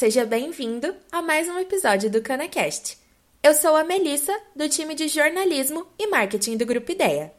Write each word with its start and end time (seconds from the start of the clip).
seja 0.00 0.24
bem-vindo 0.24 0.94
a 1.12 1.20
mais 1.20 1.46
um 1.46 1.58
episódio 1.58 2.08
do 2.08 2.22
CanaCast. 2.22 2.96
Eu 3.42 3.52
sou 3.52 3.76
a 3.76 3.84
Melissa, 3.84 4.34
do 4.56 4.66
time 4.66 4.94
de 4.94 5.08
jornalismo 5.08 5.86
e 5.98 6.06
marketing 6.06 6.56
do 6.56 6.64
Grupo 6.64 6.90
Ideia. 6.90 7.34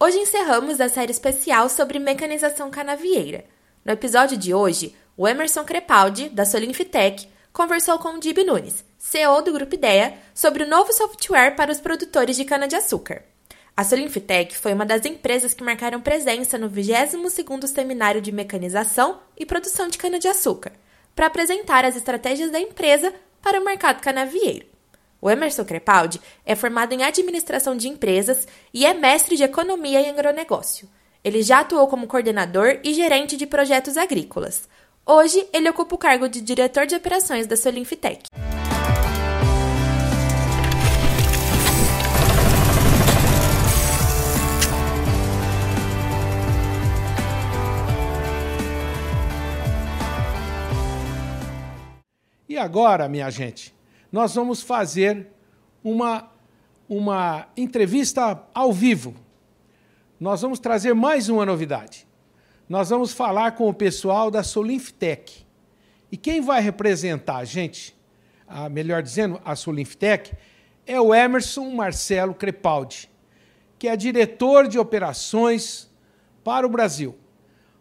Hoje 0.00 0.18
encerramos 0.18 0.80
a 0.80 0.88
série 0.88 1.12
especial 1.12 1.68
sobre 1.68 2.00
mecanização 2.00 2.68
canavieira. 2.68 3.44
No 3.84 3.92
episódio 3.92 4.36
de 4.36 4.52
hoje, 4.52 4.92
o 5.16 5.28
Emerson 5.28 5.62
Crepaldi, 5.62 6.28
da 6.30 6.44
Solinfitec, 6.44 7.28
conversou 7.52 7.96
com 8.00 8.08
o 8.08 8.18
Dib 8.18 8.38
Nunes, 8.38 8.84
CEO 8.98 9.40
do 9.40 9.52
Grupo 9.52 9.76
Ideia, 9.76 10.18
sobre 10.34 10.64
o 10.64 10.68
novo 10.68 10.92
software 10.92 11.54
para 11.54 11.70
os 11.70 11.80
produtores 11.80 12.34
de 12.34 12.44
cana-de-açúcar. 12.44 13.22
A 13.76 13.84
Solinfitec 13.84 14.58
foi 14.58 14.74
uma 14.74 14.84
das 14.84 15.04
empresas 15.04 15.54
que 15.54 15.62
marcaram 15.62 16.00
presença 16.00 16.58
no 16.58 16.68
22º 16.68 17.68
Seminário 17.68 18.20
de 18.20 18.32
Mecanização 18.32 19.20
e 19.36 19.46
Produção 19.46 19.86
de 19.86 19.96
Cana-de-Açúcar, 19.96 20.72
para 21.18 21.26
apresentar 21.26 21.84
as 21.84 21.96
estratégias 21.96 22.48
da 22.48 22.60
empresa 22.60 23.12
para 23.42 23.60
o 23.60 23.64
mercado 23.64 24.00
canavieiro. 24.00 24.64
O 25.20 25.28
Emerson 25.28 25.64
Crepaldi 25.64 26.20
é 26.46 26.54
formado 26.54 26.92
em 26.92 27.02
administração 27.02 27.76
de 27.76 27.88
empresas 27.88 28.46
e 28.72 28.86
é 28.86 28.94
mestre 28.94 29.36
de 29.36 29.42
economia 29.42 30.00
e 30.00 30.08
agronegócio. 30.08 30.88
Ele 31.24 31.42
já 31.42 31.58
atuou 31.58 31.88
como 31.88 32.06
coordenador 32.06 32.78
e 32.84 32.94
gerente 32.94 33.36
de 33.36 33.48
projetos 33.48 33.96
agrícolas. 33.96 34.68
Hoje, 35.04 35.44
ele 35.52 35.68
ocupa 35.68 35.96
o 35.96 35.98
cargo 35.98 36.28
de 36.28 36.40
diretor 36.40 36.86
de 36.86 36.94
operações 36.94 37.48
da 37.48 37.56
Solinfitec. 37.56 38.22
E 52.58 52.60
agora, 52.60 53.08
minha 53.08 53.30
gente, 53.30 53.72
nós 54.10 54.34
vamos 54.34 54.62
fazer 54.62 55.28
uma, 55.80 56.28
uma 56.88 57.46
entrevista 57.56 58.42
ao 58.52 58.72
vivo. 58.72 59.14
Nós 60.18 60.42
vamos 60.42 60.58
trazer 60.58 60.92
mais 60.92 61.28
uma 61.28 61.46
novidade. 61.46 62.04
Nós 62.68 62.90
vamos 62.90 63.12
falar 63.12 63.52
com 63.52 63.68
o 63.68 63.72
pessoal 63.72 64.28
da 64.28 64.42
Solinftec. 64.42 65.46
E 66.10 66.16
quem 66.16 66.40
vai 66.40 66.60
representar 66.60 67.36
a 67.36 67.44
gente, 67.44 67.96
a, 68.44 68.68
melhor 68.68 69.04
dizendo, 69.04 69.40
a 69.44 69.54
Solinftec, 69.54 70.32
é 70.84 71.00
o 71.00 71.14
Emerson 71.14 71.70
Marcelo 71.70 72.34
Crepaldi, 72.34 73.08
que 73.78 73.86
é 73.86 73.94
diretor 73.94 74.66
de 74.66 74.80
operações 74.80 75.88
para 76.42 76.66
o 76.66 76.68
Brasil, 76.68 77.16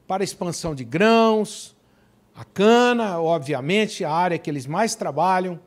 para 0.05 0.23
expansão 0.23 0.75
de 0.75 0.83
grãos, 0.83 1.75
a 2.37 2.45
cana, 2.45 3.19
obviamente, 3.19 4.05
a 4.05 4.11
área 4.11 4.37
que 4.37 4.47
eles 4.47 4.67
mais 4.67 4.93
trabalham, 4.93 5.59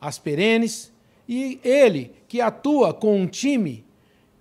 as 0.00 0.20
perenes, 0.20 0.92
e 1.28 1.58
ele 1.64 2.14
que 2.28 2.40
atua 2.40 2.94
com 2.94 3.20
um 3.20 3.26
time 3.26 3.84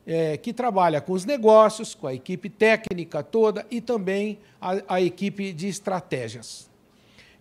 é, 0.06 0.38
que 0.38 0.54
trabalha 0.54 1.02
com 1.02 1.14
os 1.14 1.26
negócios, 1.26 1.96
com 1.96 2.06
a 2.06 2.14
equipe 2.14 2.52
técnica 2.52 3.24
toda 3.24 3.66
e 3.72 3.82
também 3.82 4.38
a, 4.62 4.96
a 4.96 5.02
equipe 5.02 5.52
de 5.52 5.68
estratégias. 5.68 6.70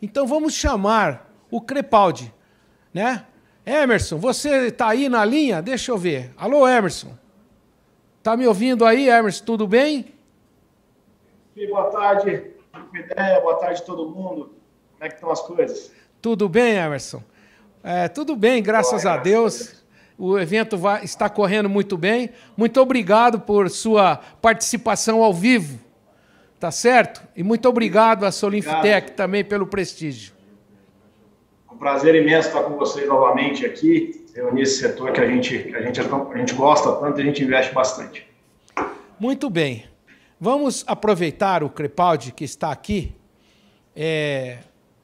Então 0.00 0.26
vamos 0.26 0.54
chamar 0.54 1.30
o 1.50 1.60
Crepaldi, 1.60 2.32
né? 2.94 3.26
Emerson, 3.66 4.16
você 4.16 4.68
está 4.68 4.88
aí 4.88 5.10
na 5.10 5.22
linha? 5.22 5.60
Deixa 5.60 5.92
eu 5.92 5.98
ver. 5.98 6.32
Alô, 6.34 6.66
Emerson. 6.66 7.14
Está 8.18 8.38
me 8.38 8.46
ouvindo 8.46 8.86
aí, 8.86 9.06
Emerson? 9.06 9.44
Tudo 9.44 9.66
bem? 9.66 10.14
Sim, 11.54 11.66
boa 11.66 11.90
tarde 11.90 12.58
ideia, 12.94 13.40
boa 13.40 13.56
tarde 13.56 13.80
a 13.82 13.84
todo 13.84 14.08
mundo. 14.08 14.54
Como 14.92 15.04
é 15.04 15.08
que 15.08 15.14
estão 15.14 15.30
as 15.30 15.40
coisas? 15.40 15.92
Tudo 16.20 16.48
bem, 16.48 16.76
Emerson? 16.76 17.22
É, 17.82 18.08
tudo 18.08 18.36
bem, 18.36 18.62
graças 18.62 19.02
boa, 19.02 19.14
a 19.14 19.18
Deus. 19.18 19.82
O 20.18 20.38
evento 20.38 20.76
vai, 20.76 21.02
está 21.02 21.30
correndo 21.30 21.68
muito 21.68 21.96
bem. 21.96 22.30
Muito 22.56 22.80
obrigado 22.80 23.40
por 23.40 23.70
sua 23.70 24.16
participação 24.42 25.22
ao 25.22 25.32
vivo. 25.32 25.78
Tá 26.58 26.70
certo? 26.70 27.22
E 27.34 27.42
muito 27.42 27.66
obrigado 27.66 28.24
à 28.24 28.30
Solinftec 28.30 29.12
também 29.12 29.42
pelo 29.42 29.66
prestígio. 29.66 30.34
Um 31.72 31.78
prazer 31.78 32.14
imenso 32.14 32.48
estar 32.48 32.64
com 32.64 32.76
vocês 32.76 33.08
novamente 33.08 33.64
aqui, 33.64 34.26
reunir 34.34 34.62
esse 34.62 34.80
setor 34.80 35.12
que 35.12 35.20
a 35.22 35.26
gente, 35.26 35.58
que 35.58 35.74
a 35.74 35.80
gente, 35.80 36.00
a 36.00 36.36
gente 36.36 36.54
gosta 36.54 36.92
tanto 36.96 37.18
e 37.18 37.22
a 37.22 37.24
gente 37.24 37.42
investe 37.42 37.72
bastante. 37.72 38.28
Muito 39.18 39.48
bem. 39.48 39.89
Vamos 40.42 40.84
aproveitar 40.86 41.62
o 41.62 41.68
Crepaldi 41.68 42.32
que 42.32 42.44
está 42.44 42.72
aqui, 42.72 43.14
é, 43.94 44.60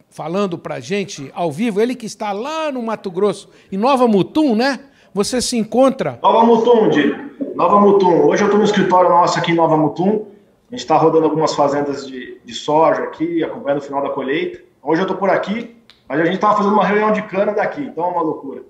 falando 0.08 0.56
para 0.56 0.76
a 0.76 0.80
gente 0.80 1.30
ao 1.34 1.52
vivo, 1.52 1.78
ele 1.78 1.94
que 1.94 2.06
está 2.06 2.32
lá 2.32 2.72
no 2.72 2.82
Mato 2.82 3.10
Grosso, 3.10 3.50
em 3.70 3.76
Nova 3.76 4.08
Mutum, 4.08 4.56
né? 4.56 4.80
Você 5.12 5.42
se 5.42 5.58
encontra. 5.58 6.18
Nova 6.22 6.42
Mutum, 6.42 6.88
Di. 6.88 7.14
Nova 7.54 7.78
Mutum. 7.78 8.22
Hoje 8.22 8.44
eu 8.44 8.46
estou 8.46 8.58
no 8.58 8.64
escritório 8.64 9.10
nosso 9.10 9.38
aqui 9.38 9.52
em 9.52 9.56
Nova 9.56 9.76
Mutum. 9.76 10.24
A 10.68 10.74
gente 10.74 10.80
está 10.80 10.96
rodando 10.96 11.24
algumas 11.24 11.54
fazendas 11.54 12.06
de, 12.06 12.40
de 12.42 12.54
soja 12.54 13.02
aqui, 13.02 13.44
acompanhando 13.44 13.80
o 13.80 13.82
final 13.82 14.02
da 14.02 14.08
colheita. 14.08 14.62
Hoje 14.82 15.02
eu 15.02 15.04
estou 15.04 15.18
por 15.18 15.28
aqui, 15.28 15.76
mas 16.08 16.18
a 16.18 16.24
gente 16.24 16.36
estava 16.36 16.56
fazendo 16.56 16.72
uma 16.72 16.86
reunião 16.86 17.12
de 17.12 17.20
cana 17.24 17.52
daqui, 17.52 17.82
então 17.82 18.04
é 18.04 18.08
uma 18.08 18.22
loucura. 18.22 18.62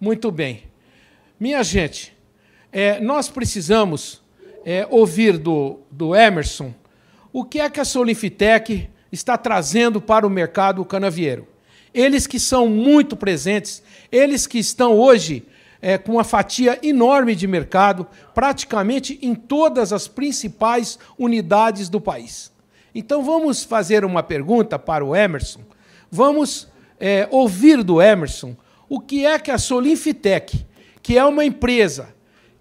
Muito 0.00 0.30
bem. 0.30 0.62
Minha 1.40 1.64
gente, 1.64 2.16
é, 2.70 3.00
nós 3.00 3.28
precisamos 3.28 4.22
é, 4.64 4.86
ouvir 4.90 5.38
do, 5.38 5.80
do 5.90 6.14
Emerson 6.14 6.72
o 7.32 7.44
que 7.44 7.60
é 7.60 7.68
que 7.68 7.80
a 7.80 7.84
Solinfitec 7.84 8.88
está 9.12 9.36
trazendo 9.36 10.00
para 10.00 10.26
o 10.26 10.30
mercado 10.30 10.84
canavieiro. 10.84 11.46
Eles 11.92 12.26
que 12.26 12.38
são 12.38 12.68
muito 12.68 13.16
presentes, 13.16 13.82
eles 14.10 14.46
que 14.46 14.58
estão 14.58 14.94
hoje 14.94 15.46
é, 15.80 15.96
com 15.96 16.12
uma 16.12 16.24
fatia 16.24 16.78
enorme 16.82 17.34
de 17.34 17.46
mercado, 17.46 18.06
praticamente 18.34 19.18
em 19.22 19.34
todas 19.34 19.92
as 19.92 20.08
principais 20.08 20.98
unidades 21.18 21.88
do 21.88 22.00
país. 22.00 22.52
Então 22.94 23.22
vamos 23.22 23.62
fazer 23.62 24.04
uma 24.04 24.22
pergunta 24.22 24.78
para 24.78 25.04
o 25.04 25.14
Emerson. 25.14 25.60
Vamos 26.10 26.68
é, 26.98 27.28
ouvir 27.30 27.82
do 27.82 28.02
Emerson 28.02 28.56
o 28.88 29.00
que 29.00 29.24
é 29.24 29.38
que 29.38 29.50
a 29.50 29.58
Solinfitec, 29.58 30.66
que 31.02 31.16
é 31.16 31.24
uma 31.24 31.44
empresa 31.44 32.08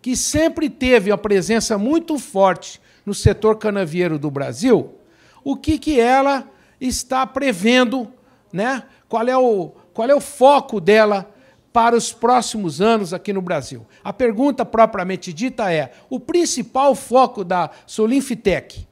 que 0.01 0.15
sempre 0.15 0.69
teve 0.69 1.11
a 1.11 1.17
presença 1.17 1.77
muito 1.77 2.17
forte 2.17 2.81
no 3.05 3.13
setor 3.13 3.57
canavieiro 3.57 4.19
do 4.19 4.29
Brasil, 4.29 4.95
o 5.43 5.55
que, 5.55 5.77
que 5.77 5.99
ela 5.99 6.49
está 6.79 7.25
prevendo, 7.25 8.11
né? 8.51 8.83
qual, 9.07 9.27
é 9.27 9.37
o, 9.37 9.71
qual 9.93 10.09
é 10.09 10.15
o 10.15 10.21
foco 10.21 10.79
dela 10.79 11.33
para 11.71 11.95
os 11.95 12.11
próximos 12.11 12.81
anos 12.81 13.13
aqui 13.13 13.31
no 13.31 13.41
Brasil. 13.41 13.85
A 14.03 14.11
pergunta 14.11 14.65
propriamente 14.65 15.31
dita 15.31 15.71
é: 15.71 15.91
o 16.09 16.19
principal 16.19 16.95
foco 16.95 17.43
da 17.43 17.69
Solinfitec, 17.85 18.87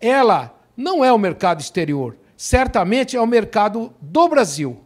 ela 0.00 0.54
não 0.76 1.04
é 1.04 1.12
o 1.12 1.18
mercado 1.18 1.60
exterior, 1.60 2.16
certamente 2.36 3.16
é 3.16 3.20
o 3.20 3.26
mercado 3.26 3.94
do 4.00 4.28
Brasil. 4.28 4.80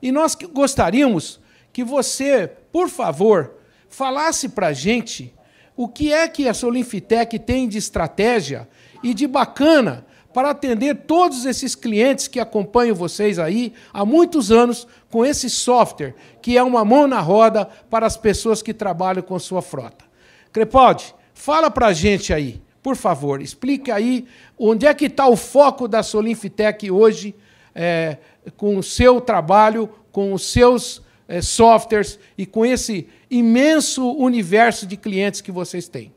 E 0.00 0.10
nós 0.10 0.34
gostaríamos 0.34 1.40
que 1.72 1.84
você, 1.84 2.50
por 2.70 2.88
favor, 2.88 3.56
falasse 3.92 4.48
para 4.48 4.68
a 4.68 4.72
gente 4.72 5.32
o 5.76 5.86
que 5.86 6.12
é 6.12 6.26
que 6.26 6.48
a 6.48 6.54
Solinfitec 6.54 7.38
tem 7.38 7.68
de 7.68 7.78
estratégia 7.78 8.68
e 9.02 9.14
de 9.14 9.26
bacana 9.26 10.06
para 10.32 10.50
atender 10.50 10.94
todos 11.06 11.44
esses 11.44 11.74
clientes 11.74 12.26
que 12.26 12.40
acompanham 12.40 12.96
vocês 12.96 13.38
aí 13.38 13.74
há 13.92 14.04
muitos 14.04 14.50
anos 14.50 14.88
com 15.10 15.24
esse 15.24 15.50
software, 15.50 16.14
que 16.40 16.56
é 16.56 16.62
uma 16.62 16.84
mão 16.84 17.06
na 17.06 17.20
roda 17.20 17.68
para 17.90 18.06
as 18.06 18.16
pessoas 18.16 18.62
que 18.62 18.72
trabalham 18.72 19.22
com 19.22 19.38
sua 19.38 19.60
frota. 19.60 20.04
Crepaldi, 20.50 21.14
fala 21.34 21.70
para 21.70 21.88
a 21.88 21.92
gente 21.92 22.32
aí, 22.32 22.62
por 22.82 22.96
favor, 22.96 23.42
explique 23.42 23.90
aí 23.90 24.26
onde 24.58 24.86
é 24.86 24.94
que 24.94 25.04
está 25.04 25.26
o 25.26 25.36
foco 25.36 25.86
da 25.86 26.02
Solinfitec 26.02 26.90
hoje 26.90 27.34
é, 27.74 28.16
com 28.56 28.78
o 28.78 28.82
seu 28.82 29.20
trabalho, 29.20 29.88
com 30.10 30.32
os 30.32 30.50
seus 30.50 31.02
é, 31.28 31.40
softwares 31.40 32.18
e 32.36 32.44
com 32.44 32.64
esse 32.64 33.08
imenso 33.30 34.12
universo 34.12 34.86
de 34.86 34.96
clientes 34.96 35.40
que 35.40 35.52
vocês 35.52 35.88
têm? 35.88 36.12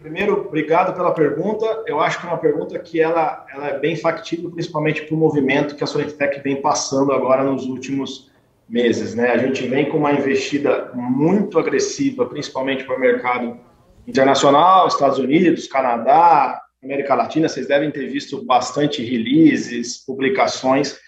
primeiro, 0.00 0.46
obrigado 0.46 0.94
pela 0.94 1.12
pergunta. 1.12 1.84
Eu 1.86 2.00
acho 2.00 2.18
que 2.18 2.26
é 2.26 2.28
uma 2.28 2.38
pergunta 2.38 2.78
que 2.78 3.00
ela, 3.00 3.46
ela 3.52 3.68
é 3.68 3.78
bem 3.78 3.94
factível, 3.94 4.50
principalmente 4.50 5.02
para 5.02 5.14
o 5.14 5.18
movimento 5.18 5.76
que 5.76 5.84
a 5.84 5.86
Solentec 5.86 6.40
vem 6.40 6.60
passando 6.60 7.12
agora 7.12 7.44
nos 7.44 7.66
últimos 7.66 8.30
meses. 8.68 9.14
Né? 9.14 9.30
A 9.30 9.38
gente 9.38 9.66
vem 9.68 9.88
com 9.88 9.98
uma 9.98 10.12
investida 10.12 10.90
muito 10.94 11.58
agressiva, 11.58 12.26
principalmente 12.26 12.84
para 12.84 12.96
o 12.96 13.00
mercado 13.00 13.58
internacional, 14.06 14.88
Estados 14.88 15.18
Unidos, 15.18 15.68
Canadá, 15.68 16.60
América 16.82 17.14
Latina. 17.14 17.48
Vocês 17.48 17.68
devem 17.68 17.90
ter 17.90 18.08
visto 18.08 18.44
bastante 18.44 19.02
releases, 19.02 19.98
publicações 19.98 20.98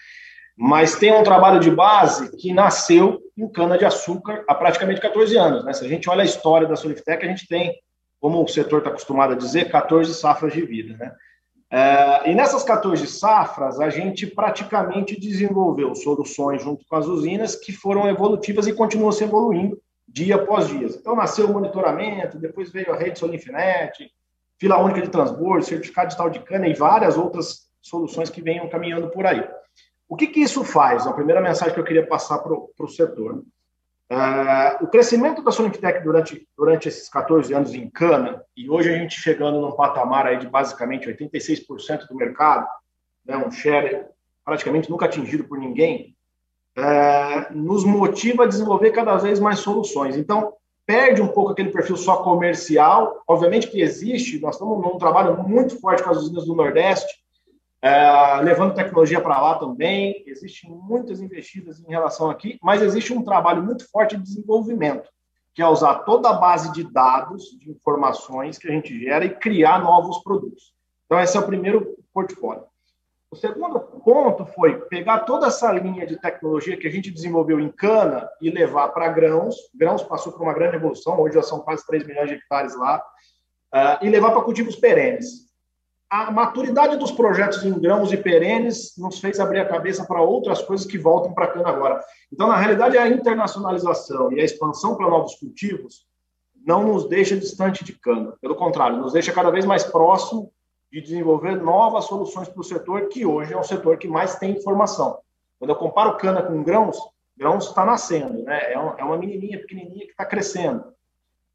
mas 0.55 0.95
tem 0.95 1.11
um 1.11 1.23
trabalho 1.23 1.59
de 1.59 1.71
base 1.71 2.35
que 2.37 2.53
nasceu 2.53 3.19
em 3.37 3.47
cana-de-açúcar 3.47 4.43
há 4.47 4.53
praticamente 4.53 5.01
14 5.01 5.35
anos. 5.37 5.65
Né? 5.65 5.73
Se 5.73 5.83
a 5.83 5.87
gente 5.87 6.09
olha 6.09 6.21
a 6.21 6.25
história 6.25 6.67
da 6.67 6.75
Soliftec, 6.75 7.25
a 7.25 7.29
gente 7.29 7.47
tem, 7.47 7.73
como 8.19 8.43
o 8.43 8.47
setor 8.47 8.79
está 8.79 8.89
acostumado 8.89 9.33
a 9.33 9.37
dizer, 9.37 9.71
14 9.71 10.13
safras 10.13 10.53
de 10.53 10.61
vida. 10.61 10.95
Né? 10.95 11.11
É, 11.71 12.29
e 12.29 12.35
nessas 12.35 12.63
14 12.63 13.07
safras, 13.07 13.79
a 13.79 13.89
gente 13.89 14.27
praticamente 14.27 15.19
desenvolveu 15.19 15.95
soluções 15.95 16.61
junto 16.61 16.85
com 16.85 16.95
as 16.95 17.07
usinas 17.07 17.55
que 17.55 17.71
foram 17.71 18.07
evolutivas 18.07 18.67
e 18.67 18.73
continuam 18.73 19.11
se 19.11 19.23
evoluindo 19.23 19.81
dia 20.07 20.35
após 20.35 20.67
dia. 20.67 20.85
Então, 20.85 21.15
nasceu 21.15 21.47
o 21.47 21.53
monitoramento, 21.53 22.37
depois 22.37 22.71
veio 22.71 22.93
a 22.93 22.95
rede 22.95 23.17
Solinfinet, 23.17 24.07
fila 24.59 24.77
única 24.77 25.01
de 25.01 25.09
transbordo, 25.09 25.65
certificado 25.65 26.11
de 26.11 26.17
tal 26.17 26.29
de 26.29 26.39
cana 26.41 26.67
e 26.67 26.75
várias 26.75 27.17
outras 27.17 27.67
soluções 27.81 28.29
que 28.29 28.39
venham 28.39 28.69
caminhando 28.69 29.09
por 29.09 29.25
aí. 29.25 29.43
O 30.13 30.15
que, 30.15 30.27
que 30.27 30.41
isso 30.41 30.63
faz? 30.63 31.07
A 31.07 31.11
primeira 31.11 31.41
mensagem 31.41 31.73
que 31.73 31.79
eu 31.79 31.83
queria 31.83 32.05
passar 32.05 32.37
para 32.37 32.53
o 32.53 32.87
setor. 32.87 33.43
Uh, 34.11 34.83
o 34.83 34.87
crescimento 34.87 35.41
da 35.41 35.51
Sonitec 35.51 36.03
durante, 36.03 36.47
durante 36.55 36.87
esses 36.87 37.09
14 37.09 37.51
anos 37.51 37.73
em 37.73 37.89
cana, 37.89 38.43
e 38.55 38.69
hoje 38.69 38.93
a 38.93 38.95
gente 38.95 39.19
chegando 39.19 39.59
num 39.59 39.71
patamar 39.71 40.27
aí 40.27 40.37
de 40.37 40.47
basicamente 40.47 41.09
86% 41.09 42.07
do 42.07 42.15
mercado, 42.15 42.67
né, 43.25 43.35
um 43.35 43.49
share 43.49 44.05
praticamente 44.45 44.87
nunca 44.87 45.05
atingido 45.05 45.45
por 45.45 45.57
ninguém, 45.57 46.15
uh, 46.77 47.51
nos 47.57 47.83
motiva 47.83 48.43
a 48.43 48.47
desenvolver 48.47 48.91
cada 48.91 49.17
vez 49.17 49.39
mais 49.39 49.61
soluções. 49.61 50.15
Então, 50.15 50.53
perde 50.85 51.23
um 51.23 51.27
pouco 51.27 51.53
aquele 51.53 51.71
perfil 51.71 51.97
só 51.97 52.17
comercial. 52.17 53.23
Obviamente 53.27 53.65
que 53.65 53.81
existe, 53.81 54.39
nós 54.39 54.53
estamos 54.53 54.79
num 54.79 54.99
trabalho 54.99 55.41
muito 55.41 55.79
forte 55.79 56.03
com 56.03 56.11
as 56.11 56.17
usinas 56.17 56.45
do 56.45 56.53
Nordeste, 56.53 57.22
é, 57.83 58.39
levando 58.41 58.73
tecnologia 58.73 59.19
para 59.19 59.41
lá 59.41 59.59
também. 59.59 60.23
Existem 60.25 60.71
muitas 60.71 61.19
investidas 61.19 61.81
em 61.81 61.89
relação 61.89 62.29
aqui, 62.29 62.57
mas 62.63 62.81
existe 62.81 63.11
um 63.11 63.25
trabalho 63.25 63.61
muito 63.61 63.89
forte 63.91 64.15
de 64.15 64.23
desenvolvimento, 64.23 65.09
que 65.53 65.61
é 65.61 65.67
usar 65.67 65.95
toda 66.05 66.29
a 66.29 66.33
base 66.33 66.71
de 66.71 66.89
dados, 66.89 67.43
de 67.59 67.69
informações 67.69 68.57
que 68.57 68.69
a 68.69 68.71
gente 68.71 68.97
gera 68.97 69.25
e 69.25 69.35
criar 69.35 69.83
novos 69.83 70.19
produtos. 70.19 70.73
Então, 71.05 71.19
esse 71.19 71.35
é 71.35 71.39
o 71.41 71.45
primeiro 71.45 71.97
portfólio. 72.13 72.63
O 73.29 73.35
segundo 73.35 73.79
ponto 73.79 74.45
foi 74.45 74.79
pegar 74.85 75.19
toda 75.21 75.47
essa 75.47 75.69
linha 75.73 76.05
de 76.07 76.15
tecnologia 76.15 76.77
que 76.77 76.87
a 76.87 76.91
gente 76.91 77.11
desenvolveu 77.11 77.59
em 77.59 77.69
cana 77.69 78.29
e 78.39 78.49
levar 78.49 78.89
para 78.89 79.09
grãos. 79.09 79.55
Grãos 79.75 80.03
passou 80.03 80.31
por 80.31 80.43
uma 80.43 80.53
grande 80.53 80.77
evolução, 80.77 81.19
hoje 81.19 81.35
já 81.35 81.43
são 81.43 81.59
quase 81.59 81.85
3 81.85 82.07
milhões 82.07 82.29
de 82.29 82.35
hectares 82.35 82.77
lá, 82.77 83.03
uh, 83.73 84.05
e 84.05 84.09
levar 84.09 84.31
para 84.31 84.43
cultivos 84.43 84.77
perenes 84.77 85.51
a 86.13 86.29
maturidade 86.29 86.95
dos 86.97 87.11
projetos 87.11 87.65
em 87.65 87.73
grãos 87.73 88.13
e 88.13 88.17
perenes 88.17 88.95
nos 88.99 89.19
fez 89.19 89.39
abrir 89.39 89.61
a 89.61 89.67
cabeça 89.67 90.05
para 90.05 90.21
outras 90.21 90.61
coisas 90.61 90.85
que 90.85 90.95
voltam 90.95 91.33
para 91.33 91.45
a 91.45 91.47
cana 91.47 91.69
agora. 91.69 91.99
Então, 92.31 92.47
na 92.47 92.55
realidade, 92.55 92.95
a 92.99 93.07
internacionalização 93.07 94.31
e 94.31 94.39
a 94.39 94.43
expansão 94.43 94.95
para 94.95 95.09
novos 95.09 95.33
cultivos 95.33 96.05
não 96.63 96.83
nos 96.83 97.09
deixa 97.09 97.35
distante 97.35 97.83
de 97.83 97.93
cana. 97.93 98.35
Pelo 98.39 98.55
contrário, 98.55 98.97
nos 98.97 99.13
deixa 99.13 99.33
cada 99.33 99.49
vez 99.49 99.65
mais 99.65 99.83
próximo 99.85 100.51
de 100.91 101.01
desenvolver 101.01 101.55
novas 101.55 102.05
soluções 102.05 102.47
para 102.47 102.61
o 102.61 102.63
setor, 102.63 103.07
que 103.07 103.25
hoje 103.25 103.51
é 103.51 103.57
o 103.57 103.63
setor 103.63 103.97
que 103.97 104.07
mais 104.07 104.35
tem 104.35 104.51
informação. 104.51 105.17
Quando 105.57 105.71
eu 105.71 105.75
comparo 105.75 106.15
cana 106.17 106.43
com 106.43 106.61
grãos, 106.61 106.95
grãos 107.35 107.69
está 107.69 107.83
nascendo, 107.83 108.43
né? 108.43 108.59
É, 108.65 108.73
é 108.73 109.03
uma 109.03 109.17
menininha 109.17 109.57
pequenininha 109.57 110.05
que 110.05 110.11
está 110.11 110.25
crescendo. 110.25 110.93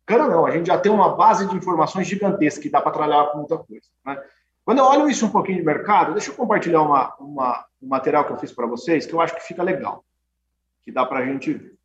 Cana 0.04 0.26
não, 0.26 0.46
a 0.46 0.50
gente 0.50 0.66
já 0.66 0.78
tem 0.78 0.90
uma 0.90 1.14
base 1.14 1.46
de 1.46 1.54
informações 1.54 2.08
gigantesca 2.08 2.62
que 2.62 2.70
dá 2.70 2.80
para 2.80 2.90
trabalhar 2.90 3.26
com 3.26 3.38
muita 3.38 3.58
coisa. 3.58 3.86
Né? 4.04 4.18
Quando 4.68 4.80
eu 4.80 4.84
olho 4.84 5.08
isso 5.08 5.24
um 5.24 5.30
pouquinho 5.30 5.56
de 5.56 5.64
mercado, 5.64 6.12
deixa 6.12 6.30
eu 6.30 6.34
compartilhar 6.34 6.82
uma, 6.82 7.16
uma, 7.18 7.64
um 7.80 7.88
material 7.88 8.26
que 8.26 8.34
eu 8.34 8.36
fiz 8.36 8.52
para 8.52 8.66
vocês, 8.66 9.06
que 9.06 9.14
eu 9.14 9.20
acho 9.22 9.34
que 9.34 9.40
fica 9.40 9.62
legal, 9.62 10.04
que 10.82 10.92
dá 10.92 11.06
para 11.06 11.20
a 11.20 11.24
gente 11.24 11.54
ver. 11.54 11.78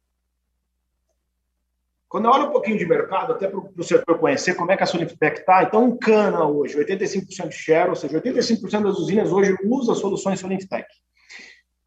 Quando 2.10 2.26
eu 2.26 2.32
olho 2.32 2.48
um 2.50 2.52
pouquinho 2.52 2.78
de 2.78 2.86
mercado, 2.86 3.32
até 3.32 3.48
para 3.48 3.58
o 3.58 3.84
setor 3.86 4.20
conhecer 4.20 4.56
como 4.56 4.70
é 4.70 4.76
que 4.76 4.84
a 4.84 4.86
Solifitec 4.86 5.40
está, 5.40 5.64
então 5.64 5.88
em 5.88 5.98
cana 5.98 6.44
hoje, 6.44 6.78
85% 6.78 7.48
de 7.48 7.56
share, 7.56 7.90
ou 7.90 7.96
seja, 7.96 8.20
85% 8.20 8.84
das 8.84 8.98
usinas 8.98 9.32
hoje 9.32 9.56
usa 9.64 9.96
soluções 9.96 10.42
Solifitec. 10.42 10.86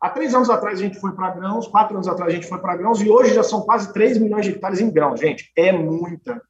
Há 0.00 0.08
três 0.08 0.34
anos 0.34 0.48
atrás 0.48 0.80
a 0.80 0.82
gente 0.82 0.98
foi 0.98 1.12
para 1.12 1.28
grãos, 1.28 1.68
quatro 1.68 1.94
anos 1.94 2.08
atrás 2.08 2.32
a 2.32 2.34
gente 2.34 2.48
foi 2.48 2.58
para 2.58 2.74
grãos 2.74 3.02
e 3.02 3.10
hoje 3.10 3.34
já 3.34 3.42
são 3.42 3.60
quase 3.60 3.92
3 3.92 4.16
milhões 4.16 4.46
de 4.46 4.52
hectares 4.52 4.80
em 4.80 4.90
grãos. 4.90 5.20
Gente, 5.20 5.52
é 5.54 5.72
muita 5.72 6.40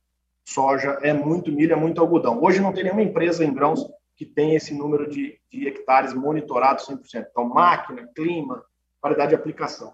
soja, 0.44 1.00
é 1.02 1.12
muito 1.12 1.50
milho, 1.50 1.72
é 1.72 1.76
muito 1.76 2.00
algodão. 2.00 2.40
Hoje 2.40 2.60
não 2.60 2.72
tem 2.72 2.84
nenhuma 2.84 3.02
empresa 3.02 3.44
em 3.44 3.52
grãos 3.52 3.84
que 4.16 4.24
tem 4.24 4.54
esse 4.54 4.74
número 4.74 5.08
de, 5.08 5.38
de 5.50 5.68
hectares 5.68 6.14
monitorados 6.14 6.86
100%. 6.86 7.26
Então, 7.30 7.44
máquina, 7.44 8.08
clima, 8.14 8.64
qualidade 9.00 9.30
de 9.30 9.34
aplicação. 9.34 9.92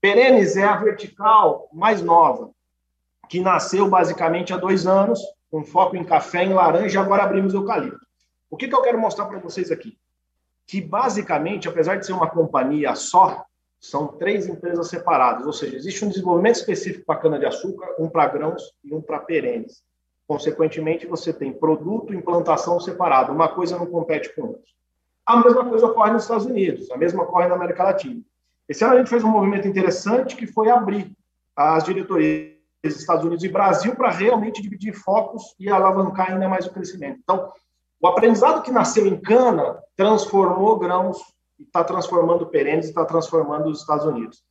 Perenes 0.00 0.56
é 0.56 0.64
a 0.64 0.76
vertical 0.76 1.68
mais 1.72 2.02
nova, 2.02 2.50
que 3.28 3.40
nasceu 3.40 3.88
basicamente 3.88 4.52
há 4.52 4.56
dois 4.56 4.86
anos, 4.86 5.20
com 5.50 5.64
foco 5.64 5.96
em 5.96 6.04
café, 6.04 6.44
em 6.44 6.52
laranja, 6.52 6.98
e 6.98 7.02
agora 7.02 7.22
abrimos 7.22 7.54
eucalipto. 7.54 8.04
O 8.50 8.56
que, 8.56 8.68
que 8.68 8.74
eu 8.74 8.82
quero 8.82 8.98
mostrar 8.98 9.26
para 9.26 9.38
vocês 9.38 9.70
aqui? 9.70 9.98
Que 10.66 10.80
basicamente, 10.80 11.68
apesar 11.68 11.96
de 11.96 12.06
ser 12.06 12.12
uma 12.12 12.28
companhia 12.28 12.94
só, 12.94 13.44
são 13.80 14.08
três 14.08 14.46
empresas 14.46 14.88
separadas, 14.88 15.46
ou 15.46 15.52
seja, 15.52 15.76
existe 15.76 16.04
um 16.04 16.08
desenvolvimento 16.08 16.56
específico 16.56 17.04
para 17.04 17.20
cana-de-açúcar, 17.20 17.94
um 17.98 18.08
para 18.08 18.28
grãos 18.28 18.72
e 18.82 18.94
um 18.94 19.00
para 19.02 19.18
perenes. 19.18 19.82
Consequentemente, 20.26 21.06
você 21.06 21.32
tem 21.32 21.52
produto 21.52 22.12
e 22.12 22.16
implantação 22.16 22.80
separado. 22.80 23.32
Uma 23.32 23.48
coisa 23.48 23.78
não 23.78 23.86
compete 23.86 24.34
com 24.34 24.42
outra. 24.42 24.62
A 25.26 25.36
mesma 25.38 25.64
coisa 25.68 25.86
ocorre 25.86 26.12
nos 26.12 26.22
Estados 26.22 26.46
Unidos, 26.46 26.90
a 26.90 26.96
mesma 26.96 27.22
ocorre 27.22 27.48
na 27.48 27.54
América 27.54 27.84
Latina. 27.84 28.20
Esse 28.68 28.84
ano 28.84 28.94
a 28.94 28.98
gente 28.98 29.10
fez 29.10 29.22
um 29.24 29.30
movimento 29.30 29.68
interessante 29.68 30.36
que 30.36 30.46
foi 30.46 30.70
abrir 30.70 31.10
as 31.56 31.84
diretorias 31.84 32.54
dos 32.82 32.96
Estados 32.96 33.24
Unidos 33.24 33.44
e 33.44 33.48
Brasil 33.48 33.94
para 33.94 34.10
realmente 34.10 34.60
dividir 34.60 34.92
focos 34.92 35.54
e 35.58 35.68
alavancar 35.70 36.32
ainda 36.32 36.48
mais 36.48 36.66
o 36.66 36.72
crescimento. 36.72 37.20
Então, 37.22 37.50
o 38.00 38.06
aprendizado 38.06 38.62
que 38.62 38.70
nasceu 38.70 39.06
em 39.06 39.18
cana 39.18 39.82
transformou 39.96 40.78
grãos 40.78 41.18
e 41.58 41.62
está 41.62 41.82
transformando 41.84 42.46
perenes 42.46 42.86
e 42.86 42.88
está 42.90 43.04
transformando 43.04 43.70
os 43.70 43.80
Estados 43.80 44.04
Unidos. 44.04 44.42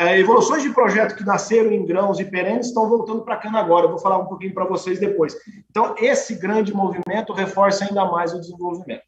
É, 0.00 0.18
evoluções 0.18 0.62
de 0.62 0.70
projeto 0.70 1.14
que 1.14 1.26
nasceram 1.26 1.70
em 1.70 1.84
grãos 1.84 2.18
e 2.18 2.24
perenes 2.24 2.68
estão 2.68 2.88
voltando 2.88 3.20
para 3.20 3.36
cana 3.36 3.58
agora. 3.58 3.84
Eu 3.84 3.90
vou 3.90 3.98
falar 3.98 4.16
um 4.16 4.24
pouquinho 4.24 4.54
para 4.54 4.64
vocês 4.64 4.98
depois. 4.98 5.36
Então, 5.68 5.94
esse 5.98 6.36
grande 6.36 6.72
movimento 6.72 7.34
reforça 7.34 7.84
ainda 7.84 8.06
mais 8.06 8.32
o 8.32 8.40
desenvolvimento. 8.40 9.02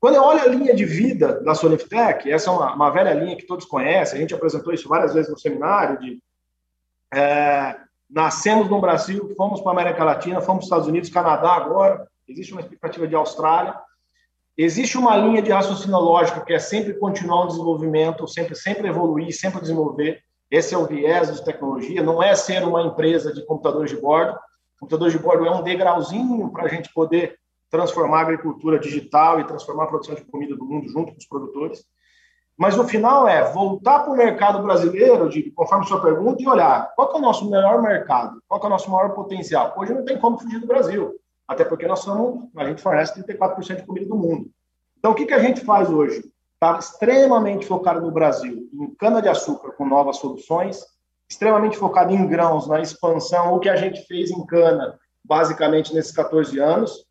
Quando 0.00 0.14
eu 0.14 0.22
olho 0.22 0.40
a 0.40 0.46
linha 0.46 0.74
de 0.74 0.86
vida 0.86 1.42
da 1.42 1.54
Soniftec, 1.54 2.32
essa 2.32 2.48
é 2.48 2.52
uma, 2.54 2.74
uma 2.74 2.90
velha 2.90 3.12
linha 3.12 3.36
que 3.36 3.46
todos 3.46 3.66
conhecem, 3.66 4.16
a 4.16 4.20
gente 4.22 4.32
apresentou 4.32 4.72
isso 4.72 4.88
várias 4.88 5.12
vezes 5.12 5.30
no 5.30 5.38
seminário, 5.38 6.00
de 6.00 6.18
é, 7.12 7.76
nascemos 8.08 8.70
no 8.70 8.80
Brasil, 8.80 9.30
fomos 9.36 9.60
para 9.60 9.72
a 9.72 9.74
América 9.74 10.04
Latina, 10.04 10.40
fomos 10.40 10.46
para 10.46 10.58
os 10.60 10.64
Estados 10.64 10.88
Unidos, 10.88 11.10
Canadá 11.10 11.52
agora, 11.52 12.08
existe 12.26 12.52
uma 12.52 12.62
expectativa 12.62 13.06
de 13.06 13.14
Austrália. 13.14 13.74
Existe 14.56 14.96
uma 14.96 15.16
linha 15.16 15.42
de 15.42 15.50
raciocínio 15.50 15.98
lógico 15.98 16.44
que 16.44 16.52
é 16.52 16.60
sempre 16.60 16.94
continuar 16.94 17.42
o 17.42 17.46
desenvolvimento, 17.48 18.28
sempre, 18.28 18.54
sempre 18.54 18.86
evoluir, 18.86 19.36
sempre 19.36 19.60
desenvolver. 19.60 20.20
Esse 20.48 20.74
é 20.74 20.78
o 20.78 20.86
viés 20.86 21.34
de 21.34 21.44
tecnologia, 21.44 22.02
não 22.02 22.22
é 22.22 22.36
ser 22.36 22.62
uma 22.62 22.82
empresa 22.82 23.32
de 23.32 23.44
computadores 23.44 23.90
de 23.90 24.00
bordo. 24.00 24.38
Computador 24.78 25.10
de 25.10 25.18
bordo 25.18 25.44
é 25.44 25.50
um 25.50 25.62
degrauzinho 25.62 26.52
para 26.52 26.66
a 26.66 26.68
gente 26.68 26.92
poder 26.94 27.36
transformar 27.68 28.18
a 28.18 28.22
agricultura 28.22 28.78
digital 28.78 29.40
e 29.40 29.44
transformar 29.44 29.84
a 29.84 29.88
produção 29.88 30.14
de 30.14 30.24
comida 30.24 30.54
do 30.54 30.64
mundo 30.64 30.88
junto 30.88 31.10
com 31.10 31.18
os 31.18 31.26
produtores. 31.26 31.84
Mas 32.56 32.76
no 32.76 32.86
final 32.86 33.26
é 33.26 33.50
voltar 33.50 34.00
para 34.00 34.12
o 34.12 34.16
mercado 34.16 34.62
brasileiro, 34.62 35.28
de, 35.28 35.50
conforme 35.50 35.84
sua 35.84 36.00
pergunta, 36.00 36.40
e 36.40 36.46
olhar 36.46 36.92
qual 36.94 37.12
é 37.12 37.16
o 37.16 37.20
nosso 37.20 37.50
melhor 37.50 37.82
mercado, 37.82 38.40
qual 38.46 38.62
é 38.62 38.66
o 38.66 38.68
nosso 38.68 38.88
maior 38.88 39.12
potencial. 39.14 39.74
Hoje 39.76 39.92
não 39.92 40.04
tem 40.04 40.16
como 40.16 40.38
fugir 40.38 40.60
do 40.60 40.66
Brasil. 40.68 41.18
Até 41.46 41.64
porque 41.64 41.86
nós 41.86 42.00
somos, 42.00 42.48
a 42.56 42.64
gente 42.66 42.82
fornece 42.82 43.22
34% 43.22 43.76
de 43.76 43.86
comida 43.86 44.06
do 44.06 44.16
mundo. 44.16 44.50
Então, 44.98 45.12
o 45.12 45.14
que, 45.14 45.26
que 45.26 45.34
a 45.34 45.38
gente 45.38 45.60
faz 45.60 45.90
hoje? 45.90 46.24
Está 46.54 46.78
extremamente 46.78 47.66
focado 47.66 48.00
no 48.00 48.10
Brasil, 48.10 48.68
em 48.72 48.94
cana-de-açúcar 48.94 49.72
com 49.72 49.86
novas 49.86 50.16
soluções, 50.16 50.82
extremamente 51.28 51.76
focado 51.76 52.12
em 52.12 52.26
grãos, 52.26 52.66
na 52.66 52.80
expansão, 52.80 53.54
o 53.54 53.60
que 53.60 53.68
a 53.68 53.76
gente 53.76 54.02
fez 54.06 54.30
em 54.30 54.46
cana, 54.46 54.98
basicamente 55.22 55.92
nesses 55.92 56.12
14 56.12 56.58
anos, 56.58 57.06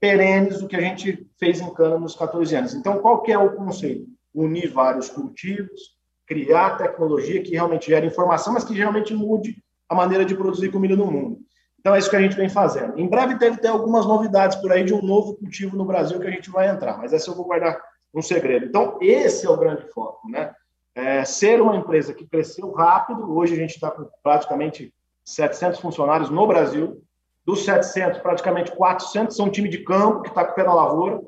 perenes 0.00 0.60
o 0.60 0.66
que 0.66 0.76
a 0.76 0.80
gente 0.80 1.28
fez 1.38 1.60
em 1.60 1.72
cana 1.72 1.98
nos 1.98 2.14
14 2.16 2.54
anos. 2.54 2.74
Então, 2.74 2.98
qual 2.98 3.22
que 3.22 3.32
é 3.32 3.38
o 3.38 3.54
conceito? 3.54 4.06
Unir 4.34 4.72
vários 4.72 5.08
cultivos, 5.08 5.96
criar 6.26 6.76
tecnologia 6.76 7.42
que 7.42 7.52
realmente 7.52 7.86
gere 7.86 8.06
informação, 8.06 8.52
mas 8.52 8.64
que 8.64 8.74
realmente 8.74 9.14
mude 9.14 9.62
a 9.88 9.94
maneira 9.94 10.24
de 10.24 10.34
produzir 10.34 10.70
comida 10.70 10.96
no 10.96 11.10
mundo. 11.10 11.45
Então 11.86 11.94
é 11.94 12.00
isso 12.00 12.10
que 12.10 12.16
a 12.16 12.20
gente 12.20 12.34
vem 12.34 12.48
fazendo. 12.48 12.98
Em 12.98 13.06
breve 13.06 13.36
deve 13.36 13.58
ter 13.58 13.68
algumas 13.68 14.04
novidades 14.04 14.56
por 14.56 14.72
aí 14.72 14.82
de 14.82 14.92
um 14.92 15.00
novo 15.00 15.36
cultivo 15.36 15.76
no 15.76 15.84
Brasil 15.84 16.18
que 16.18 16.26
a 16.26 16.30
gente 16.32 16.50
vai 16.50 16.68
entrar, 16.68 16.98
mas 16.98 17.12
essa 17.12 17.30
eu 17.30 17.36
vou 17.36 17.44
guardar 17.44 17.80
um 18.12 18.20
segredo. 18.20 18.66
Então 18.66 18.98
esse 19.00 19.46
é 19.46 19.48
o 19.48 19.56
grande 19.56 19.82
foco, 19.92 20.28
né? 20.28 20.52
É 20.96 21.24
ser 21.24 21.62
uma 21.62 21.76
empresa 21.76 22.12
que 22.12 22.26
cresceu 22.26 22.72
rápido. 22.72 23.32
Hoje 23.32 23.54
a 23.54 23.56
gente 23.56 23.76
está 23.76 23.88
com 23.88 24.04
praticamente 24.20 24.92
700 25.24 25.78
funcionários 25.78 26.28
no 26.28 26.44
Brasil. 26.44 27.00
Dos 27.44 27.64
700, 27.64 28.18
praticamente 28.18 28.72
400 28.72 29.36
são 29.36 29.48
time 29.48 29.68
de 29.68 29.84
campo 29.84 30.22
que 30.22 30.28
está 30.30 30.44
com 30.44 30.50
o 30.50 30.54
pé 30.56 30.64
na 30.64 30.74
lavoura, 30.74 31.22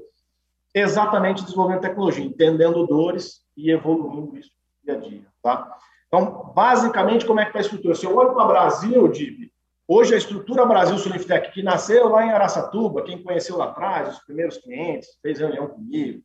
exatamente 0.74 1.44
desenvolvendo 1.44 1.82
tecnologia, 1.82 2.24
entendendo 2.24 2.84
dores 2.84 3.44
e 3.56 3.70
evoluindo 3.70 4.36
isso 4.36 4.50
dia 4.84 4.96
a 4.96 4.98
dia, 4.98 5.22
tá? 5.40 5.78
Então, 6.08 6.52
basicamente, 6.52 7.24
como 7.24 7.38
é 7.38 7.44
que 7.44 7.50
está 7.50 7.60
a 7.60 7.62
estrutura? 7.62 7.94
Se 7.94 8.04
eu 8.04 8.16
olho 8.16 8.34
para 8.34 8.44
o 8.44 8.48
Brasil, 8.48 9.06
Dib, 9.06 9.52
Hoje, 9.90 10.14
a 10.14 10.18
estrutura 10.18 10.66
Brasil 10.66 10.98
Sulintec, 10.98 11.50
que 11.50 11.62
nasceu 11.62 12.10
lá 12.10 12.22
em 12.22 12.30
Araçatuba, 12.30 13.02
quem 13.02 13.22
conheceu 13.22 13.56
lá 13.56 13.70
atrás, 13.70 14.18
os 14.18 14.18
primeiros 14.18 14.58
clientes, 14.58 15.08
fez 15.22 15.38
reunião 15.38 15.66
comigo, 15.66 16.22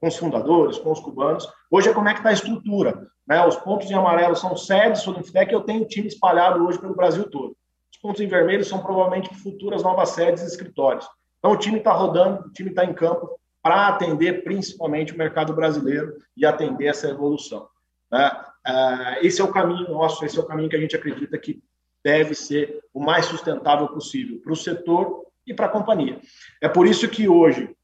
com 0.00 0.08
os 0.08 0.16
fundadores, 0.16 0.78
com 0.78 0.90
os 0.90 0.98
cubanos, 0.98 1.46
hoje 1.70 1.90
é 1.90 1.92
como 1.92 2.08
é 2.08 2.14
que 2.14 2.20
está 2.20 2.30
a 2.30 2.32
estrutura. 2.32 3.06
Né? 3.26 3.46
Os 3.46 3.56
pontos 3.56 3.90
em 3.90 3.94
amarelo 3.94 4.34
são 4.34 4.56
sedes 4.56 5.02
Sulintec, 5.02 5.52
eu 5.52 5.60
tenho 5.60 5.84
time 5.84 6.08
espalhado 6.08 6.64
hoje 6.66 6.78
pelo 6.78 6.96
Brasil 6.96 7.28
todo. 7.28 7.54
Os 7.92 7.98
pontos 8.00 8.22
em 8.22 8.26
vermelho 8.26 8.64
são 8.64 8.82
provavelmente 8.82 9.28
futuras 9.34 9.82
novas 9.82 10.08
sedes 10.08 10.42
e 10.42 10.46
escritórios. 10.46 11.06
Então, 11.38 11.52
o 11.52 11.58
time 11.58 11.78
está 11.78 11.92
rodando, 11.92 12.46
o 12.46 12.50
time 12.50 12.70
está 12.70 12.82
em 12.82 12.94
campo 12.94 13.38
para 13.62 13.88
atender 13.88 14.42
principalmente 14.42 15.12
o 15.12 15.18
mercado 15.18 15.52
brasileiro 15.52 16.16
e 16.34 16.46
atender 16.46 16.86
essa 16.86 17.10
evolução. 17.10 17.68
Né? 18.10 18.32
Uh, 18.66 19.26
esse 19.26 19.42
é 19.42 19.44
o 19.44 19.52
caminho 19.52 19.90
nosso, 19.90 20.24
esse 20.24 20.38
é 20.38 20.40
o 20.40 20.46
caminho 20.46 20.70
que 20.70 20.76
a 20.76 20.80
gente 20.80 20.96
acredita 20.96 21.36
que 21.36 21.62
deve 22.04 22.34
ser 22.34 22.80
o 22.92 23.00
mais 23.00 23.26
sustentável 23.26 23.88
possível 23.88 24.40
para 24.42 24.52
o 24.52 24.56
setor 24.56 25.22
e 25.46 25.54
para 25.54 25.66
a 25.66 25.70
companhia. 25.70 26.20
É 26.60 26.68
por 26.68 26.86
isso 26.86 27.08
que 27.08 27.28
hoje, 27.28 27.74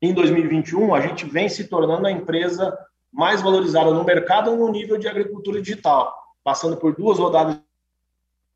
em 0.00 0.12
2021, 0.12 0.94
a 0.94 1.00
gente 1.00 1.26
vem 1.26 1.48
se 1.48 1.68
tornando 1.68 2.06
a 2.06 2.10
empresa 2.10 2.76
mais 3.12 3.40
valorizada 3.42 3.90
no 3.90 4.04
mercado 4.04 4.54
no 4.54 4.70
nível 4.70 4.98
de 4.98 5.08
agricultura 5.08 5.60
digital, 5.60 6.14
passando 6.44 6.76
por 6.76 6.94
duas 6.94 7.18
rodadas 7.18 7.60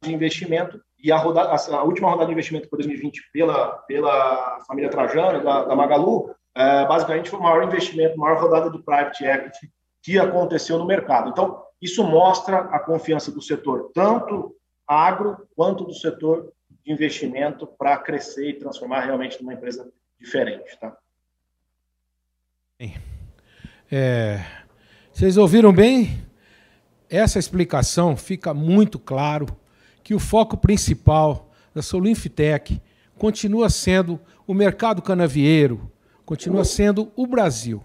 de 0.02 0.12
investimento 0.12 0.80
e 1.02 1.10
a, 1.10 1.16
rodada, 1.16 1.50
a 1.50 1.82
última 1.82 2.08
rodada 2.08 2.26
de 2.26 2.32
investimento 2.32 2.68
por 2.68 2.76
2020 2.76 3.30
pela, 3.32 3.70
pela 3.88 4.60
família 4.66 4.90
Trajano, 4.90 5.42
da, 5.42 5.64
da 5.64 5.74
Magalu, 5.74 6.34
é, 6.54 6.86
basicamente 6.86 7.30
foi 7.30 7.40
o 7.40 7.42
maior 7.42 7.64
investimento, 7.64 8.18
maior 8.18 8.40
rodada 8.40 8.70
de 8.70 8.78
private 8.78 9.24
equity 9.24 9.70
que 10.02 10.18
aconteceu 10.18 10.78
no 10.78 10.84
mercado. 10.84 11.30
Então, 11.30 11.62
isso 11.80 12.04
mostra 12.04 12.58
a 12.58 12.78
confiança 12.78 13.32
do 13.32 13.40
setor, 13.40 13.90
tanto 13.94 14.54
agro 14.92 15.48
quanto 15.54 15.84
do 15.84 15.94
setor 15.94 16.52
de 16.84 16.92
investimento 16.92 17.66
para 17.66 17.96
crescer 17.98 18.50
e 18.50 18.58
transformar 18.58 19.00
realmente 19.00 19.40
numa 19.40 19.54
empresa 19.54 19.90
diferente. 20.18 20.78
Tá? 20.78 20.96
É, 23.90 24.40
vocês 25.12 25.36
ouviram 25.36 25.72
bem? 25.72 26.26
Essa 27.08 27.38
explicação 27.38 28.16
fica 28.16 28.54
muito 28.54 28.98
claro 28.98 29.46
que 30.02 30.14
o 30.14 30.18
foco 30.18 30.56
principal 30.56 31.50
da 31.74 31.82
Solinfitec 31.82 32.80
continua 33.16 33.70
sendo 33.70 34.18
o 34.46 34.54
mercado 34.54 35.00
canavieiro, 35.02 35.92
continua 36.24 36.64
sendo 36.64 37.12
o 37.14 37.26
Brasil. 37.26 37.82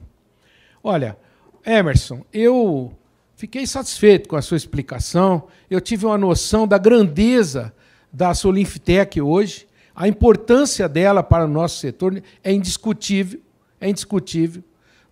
Olha, 0.84 1.18
Emerson, 1.66 2.26
eu 2.32 2.98
Fiquei 3.38 3.68
satisfeito 3.68 4.28
com 4.28 4.36
a 4.36 4.42
sua 4.42 4.58
explicação. 4.58 5.44
Eu 5.70 5.80
tive 5.80 6.08
uma 6.08 6.18
noção 6.18 6.68
da 6.68 6.80
grandeza 6.80 7.72
da 8.12 8.34
Solinftec 8.34 9.22
hoje. 9.22 9.68
A 9.96 10.08
importância 10.08 10.90
dela 10.90 11.22
para 11.22 11.46
o 11.46 11.48
nosso 11.48 11.78
setor 11.78 12.20
é 12.44 12.52
indiscutível. 12.52 13.40
É 13.80 13.88
indiscutível. 13.88 14.64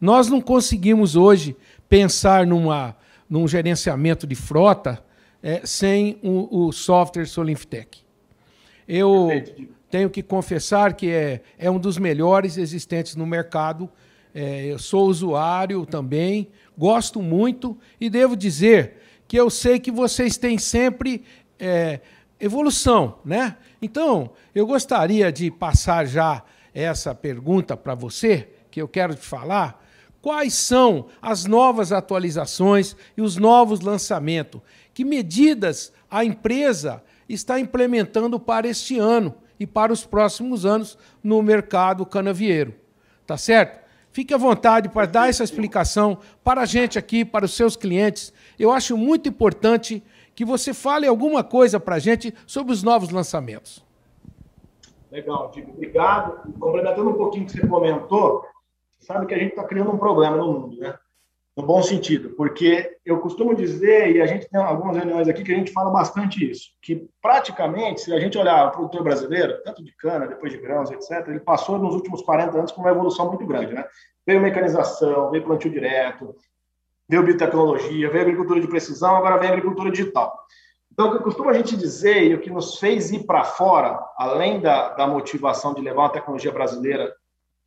Nós 0.02 0.28
não 0.28 0.42
conseguimos 0.42 1.16
hoje 1.16 1.56
pensar 1.88 2.48
numa, 2.48 2.98
num 3.30 3.48
gerenciamento 3.48 4.26
de 4.26 4.34
frota 4.34 5.06
é, 5.44 5.62
sem 5.64 6.18
o, 6.24 6.66
o 6.66 6.72
software 6.72 7.28
Solinftec. 7.28 8.00
Eu 8.88 9.30
tenho 9.88 10.10
que 10.10 10.24
confessar 10.24 10.96
que 10.96 11.12
é, 11.12 11.44
é 11.60 11.70
um 11.70 11.78
dos 11.78 12.00
melhores 12.00 12.58
existentes 12.58 13.16
no 13.16 13.28
mercado. 13.28 13.88
É, 14.38 14.66
eu 14.66 14.78
sou 14.78 15.08
usuário 15.08 15.86
também, 15.86 16.50
gosto 16.78 17.22
muito 17.22 17.78
e 18.02 18.10
devo 18.10 18.36
dizer 18.36 18.98
que 19.30 19.38
eu 19.38 19.50
sei 19.50 19.80
que 19.80 19.90
vocês 19.90 20.36
têm 20.36 20.58
sempre 20.58 21.24
é, 21.58 22.02
evolução, 22.38 23.20
né? 23.24 23.56
Então, 23.82 24.32
eu 24.54 24.68
gostaria 24.68 25.32
de 25.32 25.50
passar 25.50 26.06
já 26.06 26.44
essa 26.74 27.16
pergunta 27.16 27.78
para 27.78 27.96
você, 27.96 28.50
que 28.70 28.82
eu 28.82 28.90
quero 28.90 29.16
te 29.16 29.26
falar. 29.26 29.82
Quais 30.22 30.54
são 30.54 31.06
as 31.22 31.46
novas 31.46 31.94
atualizações 31.94 32.94
e 33.16 33.22
os 33.22 33.38
novos 33.38 33.80
lançamentos? 33.80 34.60
Que 34.94 35.06
medidas 35.06 35.94
a 36.12 36.26
empresa 36.26 37.02
está 37.30 37.58
implementando 37.58 38.38
para 38.38 38.68
este 38.68 39.00
ano 39.00 39.34
e 39.58 39.66
para 39.66 39.94
os 39.94 40.06
próximos 40.06 40.66
anos 40.66 40.98
no 41.24 41.42
mercado 41.42 42.06
canavieiro? 42.06 42.76
Tá 43.26 43.38
certo? 43.38 43.85
Fique 44.16 44.34
à 44.34 44.38
vontade 44.38 44.88
para 44.88 45.06
dar 45.06 45.28
essa 45.28 45.44
explicação 45.44 46.18
para 46.42 46.62
a 46.62 46.66
gente 46.66 46.98
aqui, 46.98 47.26
para 47.26 47.44
os 47.44 47.54
seus 47.54 47.76
clientes. 47.76 48.32
Eu 48.58 48.72
acho 48.72 48.96
muito 48.96 49.28
importante 49.28 50.02
que 50.34 50.46
você 50.46 50.74
fale 50.74 51.06
alguma 51.06 51.44
coisa 51.44 51.82
para 51.82 51.96
a 51.96 52.00
gente 52.00 52.34
sobre 52.48 52.72
os 52.72 52.82
novos 52.82 53.10
lançamentos. 53.10 53.86
Legal, 55.12 55.52
Diego. 55.52 55.74
Obrigado. 55.74 56.50
Complementando 56.58 57.10
um 57.10 57.16
pouquinho 57.16 57.44
o 57.44 57.48
que 57.48 57.60
você 57.60 57.68
comentou, 57.68 58.46
sabe 59.00 59.26
que 59.26 59.34
a 59.34 59.38
gente 59.38 59.50
está 59.50 59.66
criando 59.66 59.92
um 59.92 59.98
problema 59.98 60.38
no 60.38 60.62
mundo, 60.62 60.78
né? 60.78 60.98
No 61.56 61.64
bom 61.64 61.82
sentido, 61.82 62.32
porque 62.32 62.98
eu 63.06 63.20
costumo 63.20 63.56
dizer, 63.56 64.14
e 64.14 64.22
a 64.22 64.26
gente 64.26 64.50
tem 64.50 64.60
algumas 64.60 64.98
reuniões 64.98 65.28
aqui 65.30 65.42
que 65.42 65.54
a 65.54 65.56
gente 65.56 65.72
fala 65.72 65.90
bastante 65.90 66.50
isso, 66.50 66.72
que 66.82 67.08
praticamente, 67.22 68.02
se 68.02 68.14
a 68.14 68.20
gente 68.20 68.38
olhar 68.38 68.68
o 68.68 68.72
produtor 68.72 69.04
brasileiro, 69.04 69.62
tanto 69.64 69.82
de 69.82 69.96
cana, 69.96 70.28
depois 70.28 70.52
de 70.52 70.60
grãos, 70.60 70.92
etc., 70.92 71.26
ele 71.30 71.40
passou 71.40 71.80
nos 71.80 71.96
últimos 71.96 72.22
40 72.24 72.58
anos 72.58 72.72
com 72.74 72.82
uma 72.82 72.92
evolução 72.92 73.30
muito 73.30 73.46
grande. 73.46 73.74
Né? 73.74 73.86
Veio 74.28 74.42
mecanização, 74.42 75.32
veio 75.32 75.46
plantio 75.46 75.72
direto, 75.72 76.36
veio 77.08 77.24
biotecnologia, 77.24 78.10
veio 78.10 78.24
agricultura 78.24 78.60
de 78.60 78.68
precisão, 78.68 79.16
agora 79.16 79.38
vem 79.38 79.48
agricultura 79.48 79.90
digital. 79.90 80.38
Então, 80.92 81.10
o 81.10 81.18
que 81.18 81.24
costuma 81.24 81.52
a 81.52 81.54
gente 81.54 81.78
dizer 81.78 82.24
e 82.24 82.36
o 82.36 82.42
que 82.42 82.50
nos 82.50 82.80
fez 82.80 83.12
ir 83.12 83.26
para 83.26 83.46
fora, 83.46 83.98
além 84.18 84.60
da, 84.60 84.90
da 84.90 85.08
motivação 85.08 85.74
de 85.74 85.82
levar 85.82 86.04
uma 86.04 86.12
tecnologia 86.12 86.52
brasileira 86.52 87.14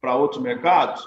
para 0.00 0.14
outros 0.14 0.42
mercados, 0.42 1.07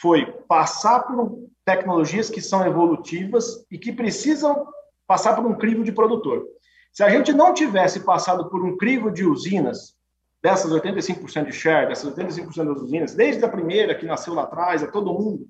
foi 0.00 0.26
passar 0.48 1.00
por 1.00 1.48
tecnologias 1.68 2.30
que 2.30 2.40
são 2.40 2.66
evolutivas 2.66 3.66
e 3.70 3.76
que 3.76 3.92
precisam 3.92 4.66
passar 5.06 5.36
por 5.36 5.44
um 5.44 5.54
crivo 5.54 5.84
de 5.84 5.92
produtor. 5.92 6.46
Se 6.90 7.04
a 7.04 7.10
gente 7.10 7.30
não 7.30 7.52
tivesse 7.52 8.00
passado 8.00 8.48
por 8.48 8.64
um 8.64 8.74
crivo 8.74 9.10
de 9.10 9.22
usinas, 9.22 9.94
dessas 10.42 10.72
85% 10.72 11.44
de 11.44 11.52
share, 11.52 11.86
dessas 11.86 12.10
85% 12.14 12.64
das 12.64 12.82
usinas, 12.82 13.14
desde 13.14 13.44
a 13.44 13.48
primeira 13.50 13.94
que 13.94 14.06
nasceu 14.06 14.32
lá 14.32 14.44
atrás, 14.44 14.82
a 14.82 14.86
todo 14.86 15.12
mundo, 15.12 15.46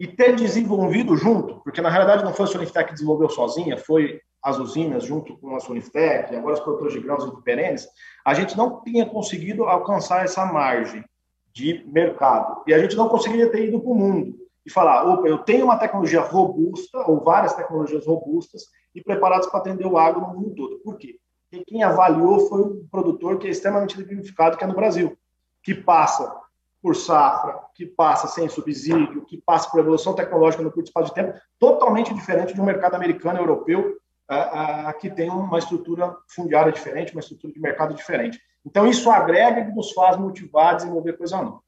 e 0.00 0.08
ter 0.08 0.34
desenvolvido 0.34 1.16
junto, 1.16 1.60
porque 1.62 1.80
na 1.80 1.90
realidade 1.90 2.24
não 2.24 2.34
foi 2.34 2.46
a 2.46 2.48
Soniftec 2.48 2.88
que 2.88 2.94
desenvolveu 2.94 3.28
sozinha, 3.28 3.76
foi 3.76 4.20
as 4.42 4.58
usinas 4.58 5.04
junto 5.04 5.38
com 5.38 5.54
a 5.54 5.60
Soniftec, 5.60 6.34
agora 6.34 6.54
os 6.54 6.60
produtores 6.60 6.94
de 6.94 7.00
grãos 7.00 7.24
e 7.24 7.42
perenes, 7.42 7.86
a 8.24 8.34
gente 8.34 8.56
não 8.56 8.82
tinha 8.82 9.06
conseguido 9.06 9.62
alcançar 9.62 10.24
essa 10.24 10.44
margem 10.44 11.04
de 11.52 11.84
mercado. 11.86 12.64
E 12.66 12.74
a 12.74 12.78
gente 12.80 12.96
não 12.96 13.08
conseguiria 13.08 13.48
ter 13.48 13.68
ido 13.68 13.78
para 13.78 13.90
o 13.90 13.94
mundo 13.94 14.45
e 14.66 14.70
falar, 14.70 15.04
opa, 15.04 15.28
eu 15.28 15.38
tenho 15.38 15.64
uma 15.64 15.78
tecnologia 15.78 16.20
robusta, 16.20 16.98
ou 17.06 17.20
várias 17.20 17.54
tecnologias 17.54 18.04
robustas, 18.04 18.64
e 18.92 19.00
preparadas 19.00 19.46
para 19.46 19.60
atender 19.60 19.86
o 19.86 19.96
agro 19.96 20.20
no 20.22 20.34
mundo 20.34 20.54
todo. 20.56 20.78
Por 20.80 20.98
quê? 20.98 21.20
Porque 21.48 21.64
quem 21.64 21.84
avaliou 21.84 22.48
foi 22.48 22.62
um 22.62 22.88
produtor 22.90 23.38
que 23.38 23.46
é 23.46 23.50
extremamente 23.50 23.96
dignificado, 23.96 24.56
que 24.56 24.64
é 24.64 24.66
no 24.66 24.74
Brasil, 24.74 25.16
que 25.62 25.72
passa 25.72 26.34
por 26.82 26.96
safra, 26.96 27.60
que 27.74 27.86
passa 27.86 28.26
sem 28.26 28.48
subsídio, 28.48 29.24
que 29.24 29.40
passa 29.40 29.70
por 29.70 29.78
evolução 29.78 30.14
tecnológica 30.14 30.62
no 30.62 30.72
curto 30.72 30.86
espaço 30.86 31.08
de 31.08 31.14
tempo, 31.14 31.38
totalmente 31.58 32.12
diferente 32.12 32.52
de 32.52 32.60
um 32.60 32.64
mercado 32.64 32.94
americano 32.94 33.38
europeu, 33.38 33.96
uh, 34.30 34.90
uh, 34.90 34.98
que 34.98 35.08
tem 35.10 35.30
uma 35.30 35.58
estrutura 35.58 36.16
fundiária 36.28 36.72
diferente, 36.72 37.12
uma 37.12 37.20
estrutura 37.20 37.52
de 37.52 37.60
mercado 37.60 37.94
diferente. 37.94 38.40
Então, 38.64 38.86
isso 38.86 39.08
agrega 39.10 39.60
e 39.60 39.74
nos 39.74 39.92
faz 39.92 40.16
motivar 40.16 40.74
a 40.74 40.74
desenvolver 40.74 41.12
coisa 41.16 41.40
nova. 41.40 41.60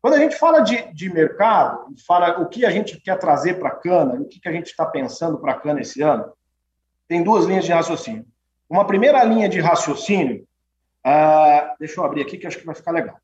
Quando 0.00 0.14
a 0.14 0.18
gente 0.18 0.36
fala 0.36 0.60
de, 0.60 0.92
de 0.92 1.12
mercado, 1.12 1.94
fala 2.06 2.40
o 2.40 2.48
que 2.48 2.64
a 2.64 2.70
gente 2.70 2.98
quer 3.00 3.18
trazer 3.18 3.58
para 3.58 3.68
a 3.68 3.76
cana, 3.76 4.14
o 4.20 4.24
que, 4.24 4.40
que 4.40 4.48
a 4.48 4.52
gente 4.52 4.66
está 4.66 4.86
pensando 4.86 5.38
para 5.38 5.52
a 5.52 5.58
cana 5.58 5.80
esse 5.80 6.00
ano, 6.00 6.32
tem 7.06 7.22
duas 7.22 7.44
linhas 7.44 7.64
de 7.64 7.72
raciocínio. 7.72 8.24
Uma 8.68 8.86
primeira 8.86 9.22
linha 9.24 9.48
de 9.48 9.60
raciocínio, 9.60 10.46
uh, 11.04 11.76
deixa 11.78 12.00
eu 12.00 12.04
abrir 12.04 12.22
aqui 12.22 12.38
que 12.38 12.46
acho 12.46 12.58
que 12.58 12.66
vai 12.66 12.74
ficar 12.74 12.92
legal. 12.92 13.16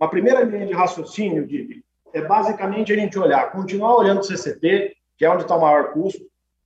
Uma 0.00 0.08
primeira 0.08 0.42
linha 0.42 0.66
de 0.66 0.72
raciocínio, 0.72 1.46
de, 1.46 1.84
é 2.12 2.22
basicamente 2.22 2.92
a 2.92 2.96
gente 2.96 3.18
olhar, 3.18 3.50
continuar 3.50 3.96
olhando 3.96 4.20
o 4.20 4.24
CCT, 4.24 4.96
que 5.16 5.24
é 5.24 5.30
onde 5.30 5.42
está 5.42 5.56
o 5.56 5.60
maior 5.60 5.92
custo, 5.92 6.24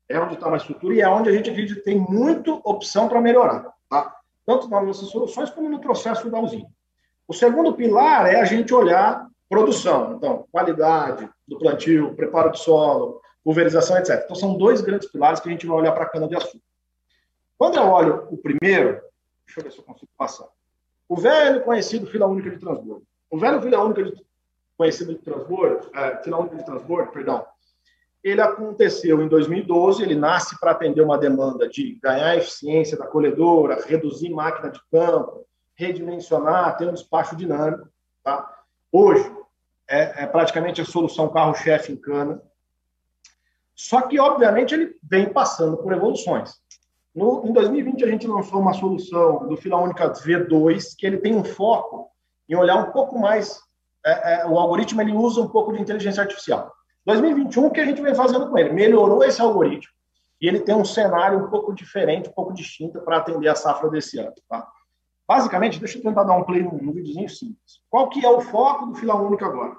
é 0.09 0.21
onde 0.21 0.35
está 0.35 0.53
a 0.53 0.57
estrutura 0.57 0.95
e 0.95 1.01
é 1.01 1.09
onde 1.09 1.31
a 1.31 1.33
gente 1.33 1.51
acredita 1.51 1.81
que 1.81 1.85
tem 1.85 1.99
muita 1.99 2.53
opção 2.65 3.09
para 3.09 3.21
melhorar. 3.21 3.73
Tá? 3.89 4.15
tanto 4.47 4.69
nas 4.69 4.85
nossas 4.85 5.09
soluções 5.09 5.51
como 5.51 5.69
no 5.69 5.81
processo 5.81 6.29
da 6.31 6.39
usina. 6.39 6.69
O 7.27 7.33
segundo 7.33 7.75
pilar 7.75 8.27
é 8.27 8.41
a 8.41 8.45
gente 8.45 8.75
olhar 8.75 9.27
produção, 9.53 10.15
então, 10.17 10.49
qualidade 10.51 11.29
do 11.47 11.59
plantio, 11.59 12.15
preparo 12.15 12.53
de 12.53 12.59
solo, 12.59 13.21
pulverização, 13.45 13.99
etc. 13.99 14.23
Então, 14.25 14.35
são 14.35 14.57
dois 14.57 14.81
grandes 14.81 15.11
pilares 15.13 15.41
que 15.41 15.49
a 15.51 15.53
gente 15.53 15.67
vai 15.67 15.77
olhar 15.77 15.93
para 15.93 16.05
a 16.05 16.09
cana-de-açúcar. 16.09 16.65
Quando 17.59 17.77
eu 17.77 17.83
olho 17.83 18.29
o 18.31 18.39
primeiro, 18.39 19.03
deixa 19.45 19.61
eu 19.61 19.65
ver 19.65 19.73
se 19.73 19.79
eu 19.79 19.85
consigo 19.85 20.11
passar. 20.17 20.49
O 21.07 21.17
velho 21.17 21.63
conhecido 21.65 22.07
fila 22.07 22.27
única 22.27 22.49
de 22.49 22.59
transbordo. 22.59 23.03
O 23.31 23.39
velho 23.39 23.61
fila 23.61 23.85
única 23.85 24.03
de, 24.03 24.25
conhecido 24.75 25.13
de 25.13 25.21
transbordo, 25.21 25.91
é, 25.95 26.17
fila 26.23 26.39
única 26.39 26.57
de 26.57 26.65
transbordo, 26.65 27.13
perdão, 27.13 27.45
ele 28.25 28.41
aconteceu 28.41 29.21
em 29.21 29.29
2012, 29.29 30.03
ele 30.03 30.15
nasce 30.15 30.59
para 30.59 30.71
atender 30.71 31.03
uma 31.03 31.19
demanda 31.19 31.69
de 31.69 31.99
ganhar 32.03 32.39
eficiência 32.39 32.97
da 32.97 33.07
colhedora, 33.07 33.85
reduzir 33.85 34.31
máquina 34.31 34.71
de 34.71 34.81
campo, 34.91 35.45
redimensionar, 35.75 36.75
ter 36.79 36.89
um 36.89 36.95
despacho 36.95 37.37
dinâmico. 37.37 37.87
Tá? 38.25 38.49
Hoje, 38.91 39.42
é, 39.93 40.23
é 40.23 40.27
praticamente 40.27 40.81
a 40.81 40.85
solução 40.87 41.29
carro-chefe 41.29 41.93
em 41.93 41.97
cana. 41.97 42.43
Só 43.75 44.01
que, 44.03 44.19
obviamente, 44.19 44.73
ele 44.73 44.97
vem 45.03 45.31
passando 45.31 45.77
por 45.77 45.93
evoluções. 45.93 46.55
No, 47.15 47.47
em 47.47 47.53
2020, 47.53 48.03
a 48.03 48.09
gente 48.09 48.27
lançou 48.27 48.59
uma 48.59 48.73
solução 48.73 49.47
do 49.47 49.57
Fila 49.57 49.77
Única 49.77 50.11
V2, 50.11 50.97
que 50.97 51.07
ele 51.07 51.19
tem 51.19 51.37
um 51.37 51.45
foco 51.45 52.11
em 52.49 52.57
olhar 52.57 52.77
um 52.77 52.91
pouco 52.91 53.19
mais. 53.19 53.61
É, 54.05 54.35
é, 54.35 54.47
o 54.47 54.59
algoritmo 54.59 55.03
ele 55.03 55.13
usa 55.13 55.43
um 55.43 55.49
pouco 55.49 55.73
de 55.73 55.83
inteligência 55.83 56.23
artificial. 56.23 56.73
2021, 57.05 57.67
o 57.67 57.71
que 57.71 57.81
a 57.81 57.85
gente 57.85 58.01
vem 58.01 58.15
fazendo 58.15 58.49
com 58.49 58.57
ele? 58.57 58.73
Melhorou 58.73 59.23
esse 59.23 59.43
algoritmo 59.43 59.93
e 60.41 60.49
ele 60.49 60.61
tem 60.61 60.75
um 60.75 60.85
cenário 60.85 61.39
um 61.39 61.51
pouco 61.51 61.75
diferente, 61.75 62.31
um 62.31 62.33
pouco 62.33 62.53
distinto 62.53 63.01
para 63.03 63.19
atender 63.19 63.49
a 63.49 63.55
safra 63.55 63.91
desse 63.91 64.19
ano. 64.19 64.33
Tá? 64.49 64.67
Basicamente, 65.33 65.81
deixa 65.81 65.97
eu 65.97 66.03
tentar 66.03 66.25
dar 66.25 66.37
um 66.37 66.45
play 66.45 66.63
num, 66.63 66.93
videozinho 66.93 67.27
simples. 67.27 67.81
Qual 67.89 68.11
que 68.11 68.23
é 68.23 68.29
o 68.29 68.43
foco 68.43 68.85
do 68.85 68.95
fila 68.95 69.15
única 69.15 69.47
agora? 69.47 69.73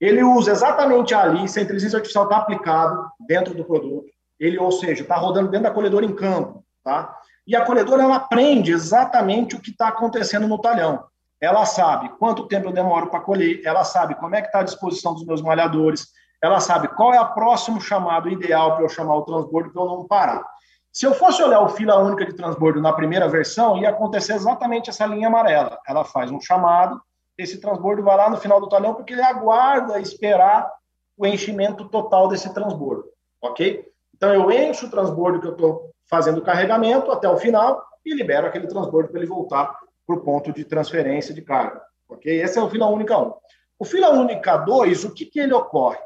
Ele 0.00 0.24
usa 0.24 0.50
exatamente 0.50 1.14
ali, 1.14 1.48
se 1.48 1.60
a 1.60 1.62
inteligência 1.62 1.98
artificial 1.98 2.24
está 2.24 2.38
aplicado 2.38 3.12
dentro 3.28 3.54
do 3.54 3.64
produto, 3.64 4.06
ele, 4.40 4.58
ou 4.58 4.72
seja, 4.72 5.02
está 5.02 5.14
rodando 5.14 5.52
dentro 5.52 5.68
da 5.68 5.70
colhedora 5.70 6.04
em 6.04 6.12
campo, 6.12 6.64
tá? 6.82 7.16
E 7.46 7.54
a 7.54 7.64
colhedora 7.64 8.02
ela 8.02 8.16
aprende 8.16 8.72
exatamente 8.72 9.54
o 9.54 9.60
que 9.60 9.70
está 9.70 9.86
acontecendo 9.86 10.48
no 10.48 10.58
talhão. 10.58 11.04
Ela 11.40 11.64
sabe 11.64 12.08
quanto 12.18 12.48
tempo 12.48 12.66
eu 12.66 12.72
demoro 12.72 13.06
para 13.06 13.20
colher, 13.20 13.62
ela 13.64 13.84
sabe 13.84 14.16
como 14.16 14.34
é 14.34 14.40
que 14.40 14.48
está 14.48 14.58
a 14.60 14.64
disposição 14.64 15.14
dos 15.14 15.24
meus 15.24 15.40
malhadores, 15.40 16.08
ela 16.42 16.58
sabe 16.58 16.88
qual 16.88 17.14
é 17.14 17.20
o 17.20 17.34
próximo 17.34 17.80
chamado 17.80 18.28
ideal 18.28 18.74
para 18.74 18.84
eu 18.84 18.88
chamar 18.88 19.14
o 19.14 19.22
transbordo 19.22 19.70
para 19.70 19.80
eu 19.80 19.86
não 19.86 20.08
parar. 20.08 20.44
Se 20.92 21.06
eu 21.06 21.14
fosse 21.14 21.42
olhar 21.42 21.60
o 21.60 21.68
fila 21.68 21.98
única 21.98 22.24
de 22.24 22.34
transbordo 22.34 22.80
na 22.80 22.92
primeira 22.92 23.28
versão, 23.28 23.78
ia 23.78 23.90
acontecer 23.90 24.34
exatamente 24.34 24.90
essa 24.90 25.06
linha 25.06 25.28
amarela. 25.28 25.78
Ela 25.86 26.04
faz 26.04 26.30
um 26.30 26.40
chamado, 26.40 27.00
esse 27.36 27.60
transbordo 27.60 28.02
vai 28.02 28.16
lá 28.16 28.28
no 28.28 28.36
final 28.36 28.60
do 28.60 28.68
talhão 28.68 28.94
porque 28.94 29.12
ele 29.12 29.22
aguarda 29.22 30.00
esperar 30.00 30.68
o 31.16 31.26
enchimento 31.26 31.88
total 31.88 32.28
desse 32.28 32.52
transbordo, 32.52 33.04
ok? 33.42 33.86
Então 34.16 34.32
eu 34.32 34.50
encho 34.50 34.86
o 34.86 34.90
transbordo 34.90 35.40
que 35.40 35.46
eu 35.46 35.52
estou 35.52 35.90
fazendo 36.08 36.38
o 36.38 36.42
carregamento 36.42 37.10
até 37.12 37.28
o 37.28 37.36
final 37.36 37.84
e 38.04 38.14
libero 38.14 38.46
aquele 38.46 38.66
transbordo 38.66 39.10
para 39.10 39.20
ele 39.20 39.28
voltar 39.28 39.78
para 40.06 40.16
o 40.16 40.20
ponto 40.20 40.52
de 40.52 40.64
transferência 40.64 41.34
de 41.34 41.42
carga, 41.42 41.80
ok? 42.08 42.40
Esse 42.40 42.58
é 42.58 42.62
o 42.62 42.70
fila 42.70 42.86
única 42.86 43.16
1. 43.16 43.34
O 43.78 43.84
fila 43.84 44.10
única 44.10 44.56
2, 44.56 45.04
o 45.04 45.14
que, 45.14 45.26
que 45.26 45.38
ele 45.38 45.52
ocorre? 45.52 45.98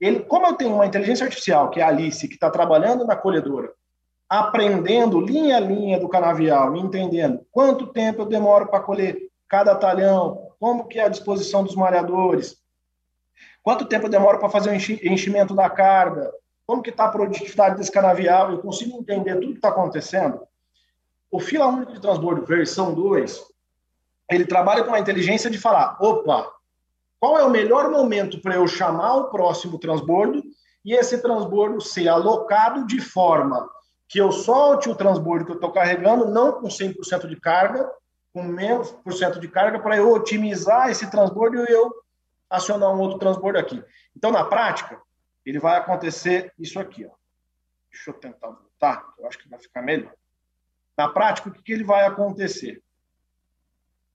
Ele, 0.00 0.20
como 0.20 0.46
eu 0.46 0.54
tenho 0.54 0.74
uma 0.74 0.86
inteligência 0.86 1.24
artificial, 1.24 1.70
que 1.70 1.80
é 1.80 1.84
a 1.84 1.88
Alice, 1.88 2.26
que 2.26 2.34
está 2.34 2.50
trabalhando 2.50 3.06
na 3.06 3.14
colhedora, 3.14 3.72
aprendendo 4.32 5.20
linha 5.20 5.58
a 5.58 5.60
linha 5.60 6.00
do 6.00 6.08
canavial, 6.08 6.74
entendendo 6.74 7.44
quanto 7.52 7.88
tempo 7.88 8.22
eu 8.22 8.26
demoro 8.26 8.66
para 8.66 8.80
colher 8.80 9.30
cada 9.46 9.74
talhão, 9.74 10.48
como 10.58 10.88
que 10.88 10.98
é 10.98 11.04
a 11.04 11.08
disposição 11.10 11.62
dos 11.62 11.76
malhadores, 11.76 12.56
quanto 13.62 13.84
tempo 13.84 14.06
eu 14.06 14.10
demoro 14.10 14.38
para 14.38 14.48
fazer 14.48 14.70
o 14.70 14.74
enchimento 14.74 15.54
da 15.54 15.68
carga, 15.68 16.32
como 16.66 16.80
que 16.80 16.88
está 16.88 17.04
a 17.04 17.10
produtividade 17.10 17.76
desse 17.76 17.92
canavial, 17.92 18.50
eu 18.50 18.62
consigo 18.62 18.96
entender 18.96 19.34
tudo 19.34 19.48
que 19.48 19.58
está 19.58 19.68
acontecendo. 19.68 20.40
O 21.30 21.38
fila 21.38 21.66
único 21.66 21.92
de 21.92 22.00
transbordo 22.00 22.46
versão 22.46 22.94
2, 22.94 23.38
ele 24.30 24.46
trabalha 24.46 24.82
com 24.82 24.94
a 24.94 24.98
inteligência 24.98 25.50
de 25.50 25.58
falar, 25.58 25.98
opa, 26.00 26.50
qual 27.20 27.38
é 27.38 27.44
o 27.44 27.50
melhor 27.50 27.90
momento 27.90 28.40
para 28.40 28.54
eu 28.54 28.66
chamar 28.66 29.14
o 29.14 29.28
próximo 29.28 29.78
transbordo 29.78 30.42
e 30.82 30.94
esse 30.94 31.20
transbordo 31.20 31.82
ser 31.82 32.08
alocado 32.08 32.86
de 32.86 32.98
forma 32.98 33.68
que 34.12 34.18
eu 34.18 34.30
solte 34.30 34.90
o 34.90 34.94
transbordo 34.94 35.46
que 35.46 35.52
eu 35.52 35.54
estou 35.54 35.72
carregando, 35.72 36.28
não 36.28 36.60
com 36.60 36.68
100% 36.68 37.26
de 37.26 37.40
carga, 37.40 37.90
com 38.30 38.42
menos 38.42 38.90
por 38.90 39.14
cento 39.14 39.40
de 39.40 39.48
carga, 39.48 39.80
para 39.80 39.96
eu 39.96 40.12
otimizar 40.12 40.90
esse 40.90 41.10
transbordo 41.10 41.64
e 41.64 41.72
eu 41.72 41.90
acionar 42.50 42.94
um 42.94 43.00
outro 43.00 43.18
transbordo 43.18 43.58
aqui. 43.58 43.82
Então, 44.14 44.30
na 44.30 44.44
prática, 44.44 45.00
ele 45.46 45.58
vai 45.58 45.78
acontecer 45.78 46.52
isso 46.58 46.78
aqui. 46.78 47.06
Ó. 47.06 47.10
Deixa 47.90 48.10
eu 48.10 48.14
tentar 48.14 48.48
voltar, 48.48 49.14
eu 49.18 49.26
acho 49.26 49.38
que 49.38 49.48
vai 49.48 49.58
ficar 49.58 49.80
melhor. 49.80 50.12
Na 50.94 51.08
prática, 51.08 51.48
o 51.48 51.52
que, 51.52 51.62
que 51.62 51.72
ele 51.72 51.84
vai 51.84 52.04
acontecer? 52.04 52.82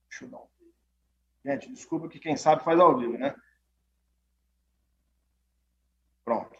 Deixa 0.08 0.26
eu 0.26 0.28
dar 0.28 0.38
um... 0.38 0.46
Gente, 1.44 1.72
desculpa 1.72 2.08
que 2.08 2.20
quem 2.20 2.36
sabe 2.36 2.62
faz 2.62 2.78
ao 2.78 2.96
vivo, 2.96 3.18
né? 3.18 3.34
Pronto. 6.24 6.56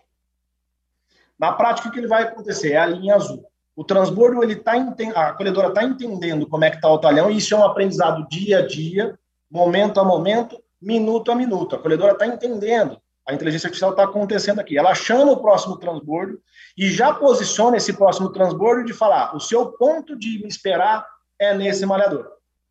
Na 1.38 1.52
prática, 1.52 1.88
o 1.88 1.92
que 1.92 1.98
ele 1.98 2.08
vai 2.08 2.24
acontecer? 2.24 2.72
É 2.72 2.78
a 2.78 2.86
linha 2.86 3.14
azul. 3.14 3.44
O 3.76 3.84
transbordo, 3.84 4.42
ele 4.42 4.56
tá, 4.56 4.72
a 5.14 5.32
colhedora 5.34 5.68
está 5.68 5.84
entendendo 5.84 6.48
como 6.48 6.64
é 6.64 6.70
que 6.70 6.76
está 6.76 6.90
o 6.90 6.98
talhão, 6.98 7.30
e 7.30 7.36
isso 7.36 7.54
é 7.54 7.58
um 7.58 7.64
aprendizado 7.64 8.26
dia 8.28 8.58
a 8.58 8.66
dia, 8.66 9.16
momento 9.48 10.00
a 10.00 10.04
momento, 10.04 10.60
minuto 10.82 11.30
a 11.30 11.36
minuto. 11.36 11.76
A 11.76 11.78
colhedora 11.78 12.12
está 12.12 12.26
entendendo. 12.26 13.00
A 13.24 13.32
inteligência 13.32 13.68
artificial 13.68 13.92
está 13.92 14.04
acontecendo 14.04 14.58
aqui. 14.58 14.76
Ela 14.76 14.94
chama 14.94 15.32
o 15.32 15.40
próximo 15.40 15.76
transbordo 15.76 16.40
e 16.76 16.90
já 16.90 17.12
posiciona 17.12 17.76
esse 17.76 17.92
próximo 17.92 18.30
transbordo 18.30 18.84
de 18.84 18.92
falar: 18.92 19.36
o 19.36 19.40
seu 19.40 19.66
ponto 19.72 20.18
de 20.18 20.40
me 20.40 20.48
esperar 20.48 21.06
é 21.38 21.54
nesse 21.54 21.86
malhador. 21.86 22.26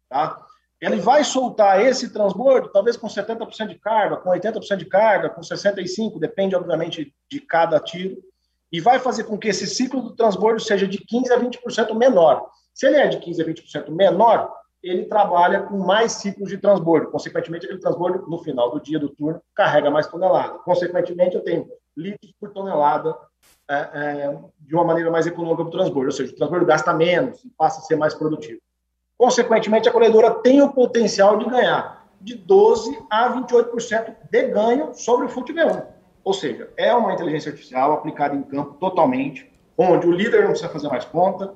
Tá? 0.10 0.42
Ele 0.82 0.98
vai 0.98 1.24
soltar 1.24 1.80
esse 1.82 2.10
transbordo, 2.12 2.70
talvez 2.70 2.98
com 2.98 3.08
70% 3.08 3.68
de 3.68 3.76
carga, 3.76 4.18
com 4.18 4.30
80% 4.30 4.76
de 4.76 4.86
carga, 4.86 5.30
com 5.30 5.42
65%, 5.42 6.20
depende, 6.20 6.56
obviamente, 6.56 7.14
de 7.32 7.40
cada 7.40 7.80
tiro 7.80 8.18
e 8.72 8.80
vai 8.80 9.00
fazer 9.00 9.24
com 9.24 9.38
que 9.38 9.48
esse 9.48 9.66
ciclo 9.68 10.02
do 10.02 10.16
transbordo 10.16 10.60
seja 10.60 10.88
de 10.88 11.00
15% 11.00 11.32
a 11.32 11.40
20% 11.40 11.94
menor. 11.96 12.50
Se 12.74 12.86
ele 12.86 12.98
é 12.98 13.08
de 13.08 13.18
15% 13.18 13.42
a 13.42 13.46
20% 13.46 13.90
menor, 13.90 14.52
ele 14.84 15.06
trabalha 15.06 15.64
com 15.64 15.78
mais 15.78 16.14
ciclos 16.14 16.50
de 16.50 16.58
transbordo. 16.58 17.10
Consequentemente, 17.10 17.66
aquele 17.66 17.80
transbordo, 17.80 18.30
no 18.30 18.38
final 18.40 18.72
do 18.72 18.80
dia 18.80 19.00
do 19.00 19.10
turno, 19.10 19.42
carrega 19.56 19.90
mais 19.90 20.08
tonelada. 20.08 20.60
Consequentemente, 20.60 21.36
eu 21.36 21.42
tenho 21.42 21.68
litros 21.96 22.32
por 22.40 22.52
tonelada 22.52 23.16
é, 23.70 23.76
é, 23.76 24.40
de 24.60 24.76
uma 24.76 24.84
maneira 24.84 25.10
mais 25.10 25.26
econômica 25.26 25.64
para 25.64 25.70
o 25.70 25.72
transbordo. 25.72 26.08
Ou 26.08 26.12
seja, 26.12 26.32
o 26.32 26.36
transbordo 26.36 26.66
gasta 26.66 26.94
menos 26.94 27.44
e 27.44 27.50
passa 27.50 27.80
a 27.80 27.84
ser 27.84 27.96
mais 27.96 28.14
produtivo. 28.14 28.62
Consequentemente, 29.18 29.90
a 29.90 29.92
colhedora 29.92 30.32
tem 30.32 30.62
o 30.62 30.72
potencial 30.72 31.38
de 31.40 31.50
ganhar 31.50 32.08
de 32.22 32.38
12% 32.38 33.06
a 33.10 33.34
28% 33.34 34.16
de 34.30 34.44
ganho 34.50 34.94
sobre 34.94 35.26
o 35.26 35.30
FUT 35.30 35.52
V1. 35.52 35.97
Ou 36.28 36.34
seja, 36.34 36.70
é 36.76 36.94
uma 36.94 37.14
inteligência 37.14 37.52
artificial 37.52 37.94
aplicada 37.94 38.36
em 38.36 38.42
campo 38.42 38.74
totalmente, 38.74 39.50
onde 39.78 40.06
o 40.06 40.12
líder 40.12 40.42
não 40.42 40.50
precisa 40.50 40.68
fazer 40.68 40.90
mais 40.90 41.06
conta, 41.06 41.54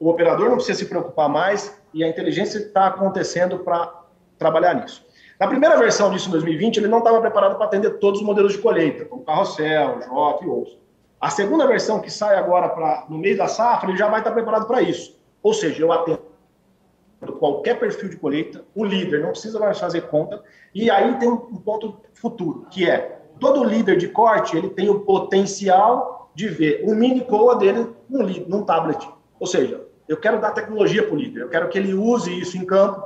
o 0.00 0.08
operador 0.08 0.48
não 0.48 0.56
precisa 0.56 0.78
se 0.78 0.86
preocupar 0.86 1.28
mais 1.28 1.78
e 1.92 2.02
a 2.02 2.08
inteligência 2.08 2.56
está 2.56 2.86
acontecendo 2.86 3.58
para 3.58 3.92
trabalhar 4.38 4.76
nisso. 4.76 5.04
Na 5.38 5.46
primeira 5.46 5.76
versão 5.76 6.10
disso, 6.10 6.28
em 6.28 6.30
2020, 6.30 6.78
ele 6.78 6.88
não 6.88 7.00
estava 7.00 7.20
preparado 7.20 7.56
para 7.56 7.66
atender 7.66 7.98
todos 7.98 8.20
os 8.20 8.26
modelos 8.26 8.54
de 8.54 8.60
colheita, 8.60 9.04
como 9.04 9.24
carrossel, 9.24 9.98
J 10.00 10.42
e 10.42 10.48
outros. 10.48 10.78
A 11.20 11.28
segunda 11.28 11.66
versão, 11.66 12.00
que 12.00 12.10
sai 12.10 12.36
agora 12.36 12.70
pra, 12.70 13.04
no 13.10 13.18
meio 13.18 13.36
da 13.36 13.46
safra, 13.46 13.90
ele 13.90 13.98
já 13.98 14.08
vai 14.08 14.20
estar 14.20 14.30
preparado 14.30 14.66
para 14.66 14.80
isso. 14.80 15.20
Ou 15.42 15.52
seja, 15.52 15.82
eu 15.82 15.92
atendo 15.92 16.22
qualquer 17.38 17.78
perfil 17.78 18.08
de 18.08 18.16
colheita, 18.16 18.64
o 18.74 18.86
líder 18.86 19.20
não 19.20 19.32
precisa 19.32 19.60
mais 19.60 19.78
fazer 19.78 20.08
conta, 20.08 20.42
e 20.74 20.90
aí 20.90 21.14
tem 21.18 21.28
um 21.28 21.36
ponto 21.36 22.00
futuro, 22.14 22.66
que 22.70 22.88
é 22.88 23.20
todo 23.38 23.64
líder 23.64 23.96
de 23.96 24.08
corte 24.08 24.56
ele 24.56 24.70
tem 24.70 24.88
o 24.88 25.00
potencial 25.00 26.30
de 26.34 26.48
ver 26.48 26.82
o 26.84 26.94
mini 26.94 27.22
coa 27.22 27.56
dele 27.56 27.88
num, 28.08 28.26
num 28.48 28.62
tablet. 28.64 29.08
Ou 29.38 29.46
seja, 29.46 29.80
eu 30.08 30.16
quero 30.16 30.40
dar 30.40 30.50
tecnologia 30.50 31.02
para 31.02 31.14
o 31.14 31.16
líder, 31.16 31.42
eu 31.42 31.48
quero 31.48 31.68
que 31.68 31.78
ele 31.78 31.94
use 31.94 32.38
isso 32.38 32.56
em 32.56 32.64
campo 32.64 33.02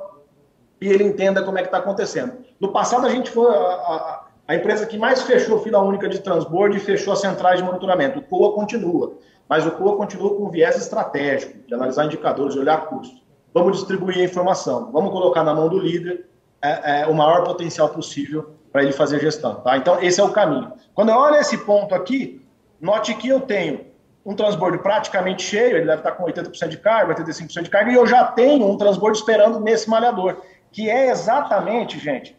e 0.81 0.89
ele 0.89 1.05
entenda 1.05 1.43
como 1.43 1.59
é 1.59 1.63
que 1.63 1.69
está 1.69 1.79
acontecendo. 1.79 2.33
No 2.61 2.73
passado, 2.73 3.07
a 3.07 3.11
gente 3.11 3.31
foi 3.31 3.49
a, 3.49 3.59
a, 3.59 4.25
a, 4.49 4.55
empresa 4.55 4.87
que 4.87 4.99
mais 4.99 5.23
fechou 5.23 5.61
fila 5.61 5.81
única 5.81 6.09
de 6.09 6.21
transbordo 6.21 6.77
e 6.77 6.81
fechou 6.81 7.13
as 7.13 7.21
centrais 7.21 7.59
de 7.59 7.65
monitoramento. 7.65 8.19
O 8.19 8.23
COA 8.23 8.55
continua, 8.55 9.15
mas 9.49 9.67
o 9.67 9.71
COA 9.73 9.97
continua 9.97 10.37
com 10.37 10.51
viés 10.51 10.77
estratégico, 10.77 11.59
de 11.67 11.75
analisar 11.75 12.07
indicadores, 12.07 12.55
de 12.55 12.61
olhar 12.61 12.87
custos. 12.87 13.23
Vamos 13.55 13.77
distribuir 13.77 14.19
a 14.19 14.25
informação, 14.25 14.91
vamos 14.93 15.11
colocar 15.11 15.43
na 15.43 15.55
mão 15.55 15.69
do 15.69 15.79
líder 15.79 16.27
é, 16.63 17.03
é, 17.03 17.07
o 17.07 17.15
maior 17.15 17.45
potencial 17.45 17.89
possível 17.89 18.58
para 18.79 18.85
ele 18.85 18.93
fazer 18.93 19.19
gestão. 19.19 19.57
Tá? 19.57 19.77
Então, 19.77 20.01
esse 20.01 20.21
é 20.21 20.25
o 20.25 20.31
caminho. 20.31 20.73
Quando 20.95 21.09
eu 21.09 21.17
olho 21.17 21.35
esse 21.35 21.59
ponto 21.59 21.97
aqui, 21.97 22.47
note 22.81 23.13
que 23.15 23.29
eu 23.29 23.41
tenho 23.41 23.87
um 24.25 24.35
transbordo 24.35 24.79
praticamente 24.79 25.43
cheio, 25.43 25.79
ele 25.79 25.87
deve 25.87 25.99
estar 25.99 26.13
com 26.13 26.25
80% 26.25 26.69
de 26.69 26.77
carga, 26.77 27.15
85% 27.17 27.63
de 27.63 27.71
carga, 27.71 27.91
e 27.91 27.95
eu 27.95 28.07
já 28.07 28.25
tenho 28.25 28.71
um 28.71 28.77
transbordo 28.77 29.19
esperando 29.19 29.59
nesse 29.59 29.91
malhador, 29.91 30.43
que 30.71 30.89
é 30.89 31.11
exatamente, 31.11 31.99
gente, 31.99 32.39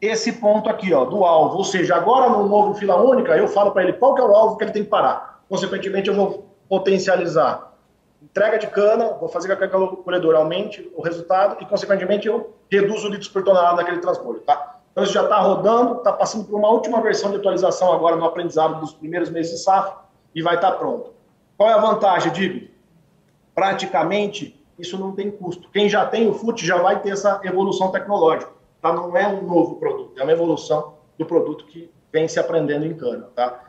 esse 0.00 0.30
ponto 0.34 0.70
aqui, 0.70 0.94
ó, 0.94 1.04
do 1.04 1.24
alvo. 1.24 1.56
Ou 1.56 1.64
seja, 1.64 1.96
agora 1.96 2.28
no 2.28 2.48
novo 2.48 2.74
fila 2.74 2.94
única, 3.02 3.36
eu 3.36 3.48
falo 3.48 3.72
para 3.72 3.82
ele 3.82 3.94
qual 3.94 4.14
que 4.14 4.20
é 4.20 4.24
o 4.24 4.32
alvo 4.32 4.56
que 4.56 4.62
ele 4.62 4.72
tem 4.72 4.84
que 4.84 4.90
parar. 4.90 5.42
Consequentemente, 5.48 6.08
eu 6.08 6.14
vou 6.14 6.48
potencializar 6.68 7.72
entrega 8.22 8.58
de 8.58 8.66
cana, 8.68 9.14
vou 9.14 9.28
fazer 9.28 9.48
com 9.48 9.56
que 9.56 9.64
a 9.64 9.68
colhedora 10.02 10.38
aumente 10.38 10.90
o 10.96 11.02
resultado 11.02 11.56
e, 11.60 11.66
consequentemente, 11.66 12.26
eu 12.26 12.54
reduzo 12.70 13.08
litros 13.08 13.28
por 13.28 13.42
tonelada 13.42 13.78
daquele 13.78 13.98
transporte, 13.98 14.44
tá? 14.44 14.74
Então, 14.94 15.02
isso 15.02 15.12
já 15.12 15.24
está 15.24 15.40
rodando, 15.40 15.96
está 15.96 16.12
passando 16.12 16.44
por 16.44 16.56
uma 16.56 16.68
última 16.68 17.00
versão 17.00 17.32
de 17.32 17.36
atualização 17.38 17.92
agora 17.92 18.14
no 18.14 18.24
aprendizado 18.24 18.78
dos 18.78 18.94
primeiros 18.94 19.28
meses 19.28 19.50
de 19.50 19.58
safra 19.58 19.92
e 20.32 20.40
vai 20.40 20.54
estar 20.54 20.70
tá 20.70 20.78
pronto. 20.78 21.10
Qual 21.56 21.68
é 21.68 21.72
a 21.72 21.78
vantagem, 21.78 22.32
Digo? 22.32 22.68
Praticamente, 23.56 24.64
isso 24.78 24.96
não 24.96 25.10
tem 25.10 25.32
custo. 25.32 25.68
Quem 25.72 25.88
já 25.88 26.06
tem 26.06 26.28
o 26.28 26.32
FUT 26.32 26.64
já 26.64 26.76
vai 26.76 27.00
ter 27.02 27.10
essa 27.10 27.40
evolução 27.42 27.90
tecnológica. 27.90 28.52
Tá? 28.80 28.92
Não 28.92 29.16
é 29.16 29.26
um 29.26 29.42
novo 29.42 29.76
produto, 29.76 30.12
é 30.16 30.22
uma 30.22 30.32
evolução 30.32 30.94
do 31.18 31.26
produto 31.26 31.66
que 31.66 31.90
vem 32.12 32.28
se 32.28 32.38
aprendendo 32.38 32.86
em 32.86 32.94
cana. 32.94 33.28
Tá? 33.34 33.60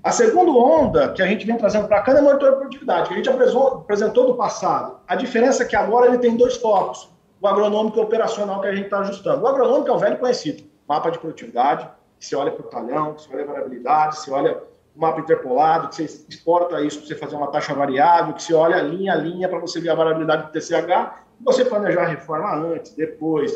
A 0.00 0.12
segunda 0.12 0.52
onda 0.52 1.12
que 1.12 1.22
a 1.22 1.26
gente 1.26 1.44
vem 1.44 1.56
trazendo 1.56 1.88
para 1.88 2.02
cana 2.02 2.20
é 2.20 2.22
monitor 2.22 2.50
de 2.50 2.56
produtividade, 2.58 3.08
que 3.08 3.14
a 3.14 3.16
gente 3.16 3.28
apresentou, 3.28 3.66
apresentou 3.78 4.26
do 4.28 4.34
passado. 4.34 5.00
A 5.08 5.16
diferença 5.16 5.64
é 5.64 5.66
que 5.66 5.74
agora 5.74 6.06
ele 6.06 6.18
tem 6.18 6.36
dois 6.36 6.56
focos 6.56 7.08
o 7.40 7.46
agronômico 7.46 8.00
operacional 8.00 8.60
que 8.60 8.66
a 8.66 8.74
gente 8.74 8.86
está 8.86 9.00
ajustando. 9.00 9.42
O 9.42 9.46
agronômico 9.46 9.88
é 9.90 9.92
o 9.92 9.98
velho 9.98 10.18
conhecido, 10.18 10.64
mapa 10.88 11.10
de 11.10 11.18
produtividade, 11.18 11.88
que 12.18 12.26
você 12.26 12.34
olha 12.34 12.50
para 12.50 12.66
o 12.66 12.68
talhão, 12.68 13.14
que 13.14 13.22
você 13.22 13.34
olha 13.34 13.44
a 13.44 13.46
variabilidade, 13.46 14.16
você 14.16 14.30
olha 14.30 14.62
o 14.94 15.00
mapa 15.00 15.20
interpolado, 15.20 15.88
que 15.88 15.96
você 15.96 16.24
exporta 16.28 16.80
isso 16.80 16.98
para 16.98 17.08
você 17.08 17.14
fazer 17.14 17.36
uma 17.36 17.48
taxa 17.48 17.74
variável, 17.74 18.34
que 18.34 18.42
você 18.42 18.54
olha 18.54 18.80
linha 18.80 19.12
a 19.12 19.16
linha 19.16 19.48
para 19.48 19.58
você 19.58 19.80
ver 19.80 19.90
a 19.90 19.94
variabilidade 19.94 20.44
do 20.44 20.52
TCH, 20.52 21.26
você 21.40 21.64
planejar 21.64 22.02
a 22.02 22.06
reforma 22.06 22.54
antes, 22.54 22.92
depois, 22.92 23.52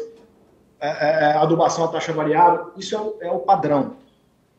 é, 0.79 0.89
é, 0.89 1.31
é, 1.31 1.37
adubação 1.37 1.85
a 1.85 1.89
taxa 1.89 2.13
variável, 2.13 2.73
isso 2.77 2.95
é 2.95 2.99
o, 2.99 3.17
é 3.21 3.31
o 3.31 3.41
padrão. 3.41 3.97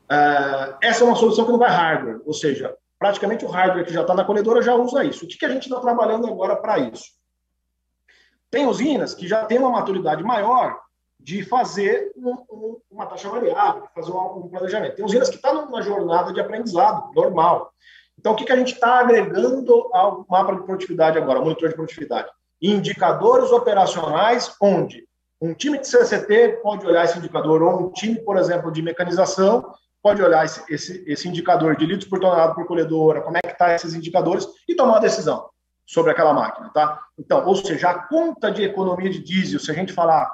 É, 0.10 0.76
essa 0.82 1.04
é 1.04 1.08
uma 1.08 1.16
solução 1.16 1.46
que 1.46 1.52
não 1.52 1.60
vai 1.60 1.70
hardware, 1.70 2.22
ou 2.26 2.34
seja, 2.34 2.76
praticamente 2.98 3.46
o 3.46 3.48
hardware 3.48 3.86
que 3.86 3.94
já 3.94 4.02
está 4.02 4.16
na 4.16 4.24
colhedora 4.24 4.62
já 4.62 4.76
usa 4.76 5.04
isso. 5.04 5.26
O 5.26 5.28
que, 5.28 5.38
que 5.38 5.46
a 5.46 5.50
gente 5.50 5.64
está 5.64 5.80
trabalhando 5.80 6.28
agora 6.28 6.56
para 6.56 6.80
isso? 6.80 7.21
Tem 8.52 8.68
usinas 8.68 9.14
que 9.14 9.28
já 9.28 9.46
têm 9.46 9.58
uma 9.58 9.70
maturidade 9.70 10.22
maior 10.22 10.78
de 11.18 11.42
fazer 11.44 12.12
um, 12.18 12.32
um, 12.52 12.78
uma 12.92 13.06
taxa 13.06 13.30
variável, 13.30 13.84
de 13.84 13.94
fazer 13.94 14.12
um, 14.12 14.50
planejamento. 14.50 14.96
Tem 14.96 15.06
usinas 15.06 15.30
que 15.30 15.36
estão 15.36 15.60
tá 15.60 15.66
numa 15.66 15.82
jornada 15.82 16.34
de 16.34 16.42
aprendizado 16.42 17.14
normal. 17.16 17.72
Então, 18.20 18.34
o 18.34 18.36
que, 18.36 18.44
que 18.44 18.52
a 18.52 18.58
gente 18.58 18.74
está 18.74 19.00
agregando 19.00 19.90
ao 19.94 20.26
mapa 20.30 20.54
de 20.54 20.64
produtividade 20.64 21.18
agora, 21.18 21.40
monitor 21.40 21.70
de 21.70 21.76
produtividade? 21.76 22.28
Indicadores 22.62 23.52
operacionais 23.52 24.54
onde 24.62 25.08
um 25.40 25.54
time 25.54 25.80
de 25.80 25.88
CCT 25.88 26.60
pode 26.62 26.86
olhar 26.86 27.06
esse 27.06 27.18
indicador, 27.18 27.64
ou 27.64 27.88
um 27.88 27.92
time, 27.92 28.20
por 28.20 28.38
exemplo, 28.38 28.72
de 28.72 28.82
mecanização, 28.82 29.74
pode 30.04 30.22
olhar 30.22 30.46
esse, 30.46 30.62
esse, 30.72 31.04
esse 31.08 31.28
indicador 31.28 31.76
de 31.76 31.86
litros 31.86 32.08
por 32.08 32.20
tonelada 32.20 32.54
por 32.54 32.68
colhedora, 32.68 33.22
como 33.22 33.38
é 33.38 33.42
que 33.42 33.54
está 33.54 33.74
esses 33.74 33.94
indicadores, 33.94 34.48
e 34.68 34.76
tomar 34.76 34.94
uma 34.94 35.00
decisão 35.00 35.51
sobre 35.92 36.12
aquela 36.12 36.34
máquina, 36.34 36.70
tá? 36.70 37.02
Então, 37.20 37.46
ou 37.46 37.54
seja, 37.54 37.90
a 37.90 38.08
conta 38.08 38.50
de 38.50 38.64
economia 38.64 39.10
de 39.10 39.22
diesel, 39.22 39.60
se 39.60 39.70
a 39.70 39.74
gente 39.74 39.92
falar 39.92 40.32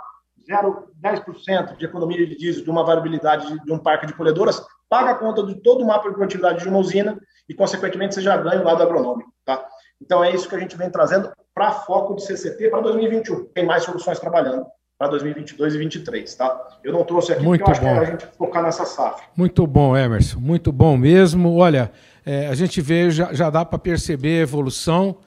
0, 0.48 0.90
10% 1.02 1.78
de 1.78 1.86
economia 1.86 2.28
de 2.28 2.38
diesel 2.38 2.64
de 2.64 2.70
uma 2.70 2.84
variabilidade 2.84 3.60
de, 3.66 3.72
um 3.72 3.80
parque 3.80 4.06
de 4.06 4.14
colhedoras, 4.14 4.64
paga 4.88 5.12
a 5.12 5.16
conta 5.16 5.44
de 5.44 5.56
todo 5.56 5.84
o 5.84 5.88
mapa 5.88 6.10
de 6.10 6.16
produtividade 6.16 6.62
de 6.62 6.70
uma 6.70 6.78
usina 6.78 7.20
e, 7.50 7.56
consequentemente, 7.56 8.14
você 8.14 8.22
já 8.22 8.38
ganha 8.38 8.62
o 8.62 8.64
lado 8.64 8.84
agronômico, 8.84 9.34
tá? 9.44 9.66
Então, 10.00 10.24
é 10.24 10.30
isso 10.30 10.48
que 10.48 10.56
a 10.56 10.60
gente 10.60 10.78
vem 10.78 10.92
trazendo 10.92 11.32
para 11.56 11.72
foco 11.72 12.16
de 12.16 12.24
CCT 12.24 12.70
para 12.70 12.82
2021. 12.82 13.46
Tem 13.46 13.66
mais 13.66 13.84
soluções 13.84 14.20
trabalhando 14.20 14.64
para 14.96 15.08
2022 15.08 15.74
e 15.74 15.78
2023, 15.78 16.36
tá? 16.36 16.68
Eu 16.84 16.94
não 16.94 17.04
trouxe 17.04 17.34
aqui 17.34 17.44
Muito 17.44 17.66
porque 17.66 17.80
eu 17.80 17.84
bom. 17.84 17.90
acho 17.90 18.00
que 18.00 18.06
é 18.06 18.08
a 18.08 18.12
gente 18.12 18.38
focar 18.38 18.62
nessa 18.62 18.86
safra. 18.86 19.26
Muito 19.36 19.66
bom, 19.66 19.98
Emerson. 19.98 20.40
Muito 20.40 20.72
bom 20.72 20.96
mesmo. 20.96 21.56
Olha, 21.58 21.92
é, 22.24 22.48
a 22.48 22.54
gente 22.54 22.80
vê, 22.80 23.10
já, 23.10 23.34
já 23.34 23.50
dá 23.50 23.66
para 23.66 23.80
perceber 23.80 24.40
a 24.40 24.44
evolução 24.44 25.18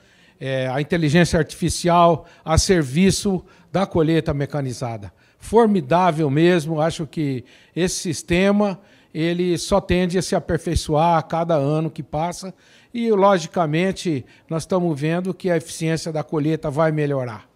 é, 0.40 0.66
a 0.68 0.80
inteligência 0.80 1.38
artificial 1.38 2.26
a 2.42 2.56
serviço 2.56 3.44
da 3.70 3.86
colheita 3.86 4.32
mecanizada. 4.32 5.12
Formidável 5.38 6.30
mesmo, 6.30 6.80
acho 6.80 7.06
que 7.06 7.44
esse 7.76 7.96
sistema 7.96 8.80
ele 9.12 9.58
só 9.58 9.80
tende 9.80 10.16
a 10.16 10.22
se 10.22 10.34
aperfeiçoar 10.34 11.18
a 11.18 11.22
cada 11.22 11.54
ano 11.54 11.90
que 11.90 12.02
passa 12.02 12.54
e, 12.92 13.10
logicamente, 13.10 14.24
nós 14.48 14.62
estamos 14.62 14.98
vendo 14.98 15.34
que 15.34 15.50
a 15.50 15.56
eficiência 15.56 16.12
da 16.12 16.22
colheita 16.22 16.70
vai 16.70 16.90
melhorar. 16.90 17.48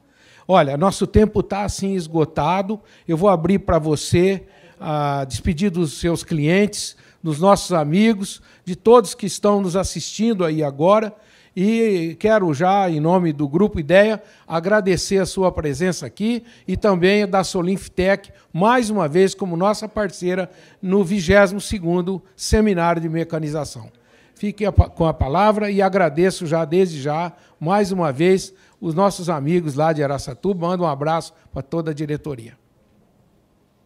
Olha, 0.47 0.77
nosso 0.77 1.07
tempo 1.07 1.41
está 1.41 1.65
assim 1.65 1.95
esgotado. 1.95 2.81
Eu 3.09 3.17
vou 3.17 3.29
abrir 3.29 3.61
para 3.61 3.79
você 3.79 4.45
a 4.79 5.25
despedir 5.25 5.71
dos 5.71 5.95
seus 5.95 6.23
clientes, 6.23 6.97
dos 7.23 7.41
nossos 7.41 7.73
amigos, 7.73 8.43
de 8.65 8.77
todos 8.77 9.15
que 9.15 9.27
estão 9.27 9.61
nos 9.61 9.77
assistindo 9.77 10.45
aí 10.45 10.63
agora 10.63 11.15
e 11.57 12.17
quero 12.19 12.53
já, 12.53 12.91
em 12.91 12.99
nome 12.99 13.33
do 13.33 13.49
Grupo 13.49 13.79
Ideia, 13.79 14.23
agradecer 14.47 15.19
a 15.19 15.27
sua 15.27 15.53
presença 15.53 16.05
aqui 16.05 16.43
e 16.67 16.77
também 16.77 17.27
da 17.27 17.45
Solinftec, 17.45 18.31
mais 18.53 18.91
uma 18.91 19.07
vez 19.07 19.35
como 19.35 19.57
nossa 19.57 19.89
parceira 19.89 20.51
no 20.83 21.05
22º 21.05 22.21
Seminário 22.35 23.01
de 23.01 23.09
Mecanização. 23.09 23.91
Fique 24.35 24.65
com 24.97 25.07
a 25.07 25.15
palavra 25.15 25.71
e 25.71 25.81
agradeço 25.81 26.45
já 26.47 26.65
desde 26.65 27.01
já, 27.01 27.33
mais 27.61 27.93
uma 27.93 28.13
vez, 28.13 28.53
os 28.81 28.93
nossos 28.93 29.31
amigos 29.31 29.75
lá 29.75 29.93
de 29.93 30.03
Araçatuba. 30.03 30.67
Mando 30.67 30.83
um 30.83 30.89
abraço 30.89 31.33
para 31.53 31.63
toda 31.63 31.93
a 31.93 31.95
diretoria. 31.95 32.64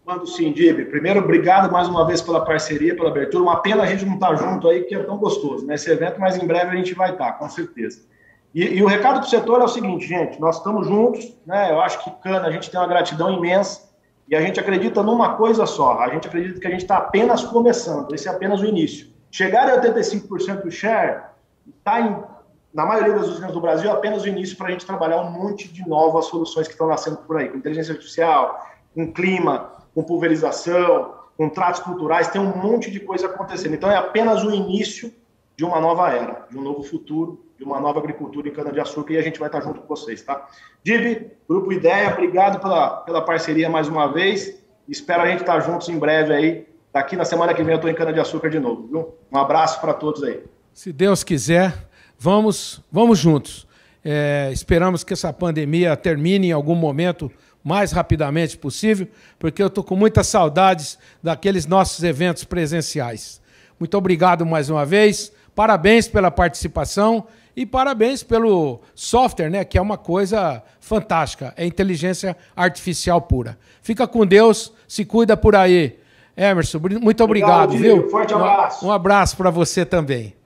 Mando 0.08 0.26
sim, 0.26 0.52
Dib. 0.52 0.86
Primeiro, 0.86 1.20
obrigado 1.20 1.70
mais 1.70 1.86
uma 1.86 2.06
vez 2.06 2.22
pela 2.22 2.42
parceria, 2.42 2.96
pela 2.96 3.10
abertura. 3.10 3.44
Uma 3.44 3.60
pena 3.60 3.82
a 3.82 3.86
gente 3.86 4.06
não 4.06 4.14
estar 4.14 4.28
tá 4.28 4.36
junto 4.36 4.66
aí, 4.66 4.84
que 4.84 4.94
é 4.94 5.02
tão 5.02 5.18
gostoso 5.18 5.66
nesse 5.66 5.90
evento, 5.90 6.18
mas 6.18 6.34
em 6.34 6.46
breve 6.46 6.70
a 6.70 6.76
gente 6.76 6.94
vai 6.94 7.10
estar, 7.12 7.32
tá, 7.32 7.32
com 7.32 7.46
certeza. 7.50 8.00
E, 8.54 8.64
e 8.64 8.82
o 8.82 8.86
recado 8.86 9.20
do 9.20 9.28
setor 9.28 9.60
é 9.60 9.64
o 9.64 9.68
seguinte, 9.68 10.06
gente: 10.06 10.40
nós 10.40 10.56
estamos 10.56 10.86
juntos, 10.86 11.36
né? 11.46 11.70
Eu 11.70 11.82
acho 11.82 12.02
que 12.02 12.10
Cana, 12.22 12.46
a 12.46 12.50
gente 12.50 12.70
tem 12.70 12.80
uma 12.80 12.86
gratidão 12.86 13.30
imensa 13.30 13.86
e 14.26 14.34
a 14.34 14.40
gente 14.40 14.58
acredita 14.58 15.02
numa 15.02 15.34
coisa 15.34 15.66
só. 15.66 15.98
A 15.98 16.08
gente 16.08 16.26
acredita 16.26 16.58
que 16.58 16.66
a 16.66 16.70
gente 16.70 16.84
está 16.84 16.96
apenas 16.96 17.44
começando, 17.44 18.14
esse 18.14 18.28
é 18.28 18.30
apenas 18.30 18.62
o 18.62 18.64
início. 18.64 19.08
Chegar 19.30 19.68
a 19.68 19.78
85% 19.78 20.62
do 20.62 20.70
share 20.70 21.20
está 21.68 22.32
na 22.72 22.86
maioria 22.86 23.12
das 23.12 23.28
usinas 23.28 23.52
do 23.52 23.60
Brasil, 23.60 23.92
apenas 23.92 24.22
o 24.22 24.28
início 24.28 24.56
para 24.56 24.68
a 24.68 24.70
gente 24.70 24.86
trabalhar 24.86 25.20
um 25.20 25.30
monte 25.30 25.68
de 25.68 25.86
novas 25.86 26.24
soluções 26.24 26.66
que 26.66 26.72
estão 26.72 26.86
nascendo 26.86 27.18
por 27.18 27.36
aí, 27.36 27.50
com 27.50 27.58
inteligência 27.58 27.92
artificial, 27.92 28.66
com 28.94 29.12
clima, 29.12 29.76
com 29.94 30.02
pulverização, 30.02 31.14
contratos 31.36 31.80
culturais, 31.80 32.28
tem 32.28 32.40
um 32.40 32.56
monte 32.56 32.90
de 32.90 33.00
coisa 33.00 33.26
acontecendo. 33.26 33.74
Então 33.74 33.90
é 33.90 33.96
apenas 33.96 34.42
o 34.42 34.50
início 34.50 35.12
de 35.56 35.64
uma 35.64 35.80
nova 35.80 36.10
era, 36.10 36.46
de 36.50 36.58
um 36.58 36.62
novo 36.62 36.82
futuro, 36.82 37.44
de 37.58 37.64
uma 37.64 37.80
nova 37.80 37.98
agricultura 37.98 38.48
em 38.48 38.52
cana-de-açúcar 38.52 39.14
e 39.14 39.18
a 39.18 39.22
gente 39.22 39.38
vai 39.38 39.48
estar 39.48 39.60
junto 39.60 39.80
com 39.80 39.88
vocês, 39.88 40.22
tá? 40.22 40.46
Div, 40.84 41.30
Grupo 41.48 41.72
Ideia, 41.72 42.12
obrigado 42.12 42.60
pela, 42.60 42.98
pela 42.98 43.22
parceria 43.22 43.68
mais 43.68 43.88
uma 43.88 44.12
vez. 44.12 44.62
Espero 44.88 45.22
a 45.22 45.26
gente 45.26 45.40
estar 45.40 45.58
juntos 45.60 45.88
em 45.88 45.98
breve 45.98 46.32
aí. 46.32 46.66
Daqui 46.92 47.16
na 47.16 47.24
semana 47.24 47.52
que 47.52 47.62
vem 47.62 47.72
eu 47.72 47.76
estou 47.76 47.90
em 47.90 47.94
cana-de-açúcar 47.94 48.48
de 48.48 48.58
novo, 48.58 48.86
viu? 48.86 49.14
Um 49.30 49.38
abraço 49.38 49.80
para 49.80 49.92
todos 49.92 50.22
aí. 50.22 50.42
Se 50.72 50.92
Deus 50.92 51.24
quiser, 51.24 51.88
vamos, 52.18 52.80
vamos 52.90 53.18
juntos. 53.18 53.66
É, 54.04 54.50
esperamos 54.52 55.02
que 55.02 55.12
essa 55.12 55.32
pandemia 55.32 55.96
termine 55.96 56.48
em 56.48 56.52
algum 56.52 56.74
momento 56.74 57.30
mais 57.68 57.92
rapidamente 57.92 58.56
possível, 58.56 59.06
porque 59.38 59.62
eu 59.62 59.66
estou 59.66 59.84
com 59.84 59.94
muitas 59.94 60.26
saudades 60.26 60.98
daqueles 61.22 61.66
nossos 61.66 62.02
eventos 62.02 62.44
presenciais. 62.44 63.42
Muito 63.78 63.96
obrigado 63.96 64.46
mais 64.46 64.70
uma 64.70 64.86
vez, 64.86 65.30
parabéns 65.54 66.08
pela 66.08 66.30
participação 66.30 67.26
e 67.54 67.66
parabéns 67.66 68.22
pelo 68.22 68.80
software, 68.94 69.50
né, 69.50 69.64
que 69.64 69.76
é 69.76 69.82
uma 69.82 69.98
coisa 69.98 70.62
fantástica, 70.80 71.52
é 71.56 71.66
inteligência 71.66 72.34
artificial 72.56 73.20
pura. 73.20 73.58
Fica 73.82 74.06
com 74.06 74.24
Deus, 74.24 74.72
se 74.88 75.04
cuida 75.04 75.36
por 75.36 75.54
aí. 75.54 75.98
Emerson, 76.34 76.78
muito 77.02 77.22
obrigado, 77.22 77.74
obrigado 77.74 78.00
viu? 78.00 78.08
Forte 78.08 78.32
abraço. 78.32 78.86
Um, 78.86 78.88
um 78.88 78.92
abraço 78.92 79.36
para 79.36 79.50
você 79.50 79.84
também. 79.84 80.37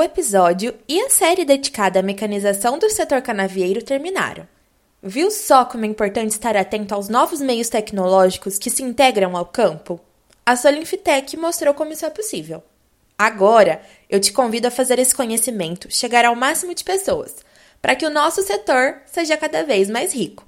O 0.00 0.02
episódio 0.02 0.74
e 0.88 0.98
a 0.98 1.10
série 1.10 1.44
dedicada 1.44 2.00
à 2.00 2.02
mecanização 2.02 2.78
do 2.78 2.88
setor 2.88 3.20
canavieiro 3.20 3.84
terminaram. 3.84 4.48
Viu 5.02 5.30
só 5.30 5.62
como 5.66 5.84
é 5.84 5.88
importante 5.88 6.30
estar 6.30 6.56
atento 6.56 6.94
aos 6.94 7.10
novos 7.10 7.38
meios 7.38 7.68
tecnológicos 7.68 8.58
que 8.58 8.70
se 8.70 8.82
integram 8.82 9.36
ao 9.36 9.44
campo? 9.44 10.00
A 10.46 10.56
Solinfitec 10.56 11.36
mostrou 11.36 11.74
como 11.74 11.92
isso 11.92 12.06
é 12.06 12.08
possível. 12.08 12.62
Agora, 13.18 13.82
eu 14.08 14.18
te 14.18 14.32
convido 14.32 14.68
a 14.68 14.70
fazer 14.70 14.98
esse 14.98 15.14
conhecimento 15.14 15.94
chegar 15.94 16.24
ao 16.24 16.34
máximo 16.34 16.74
de 16.74 16.82
pessoas, 16.82 17.36
para 17.82 17.94
que 17.94 18.06
o 18.06 18.10
nosso 18.10 18.42
setor 18.42 19.02
seja 19.04 19.36
cada 19.36 19.64
vez 19.64 19.90
mais 19.90 20.14
rico. 20.14 20.46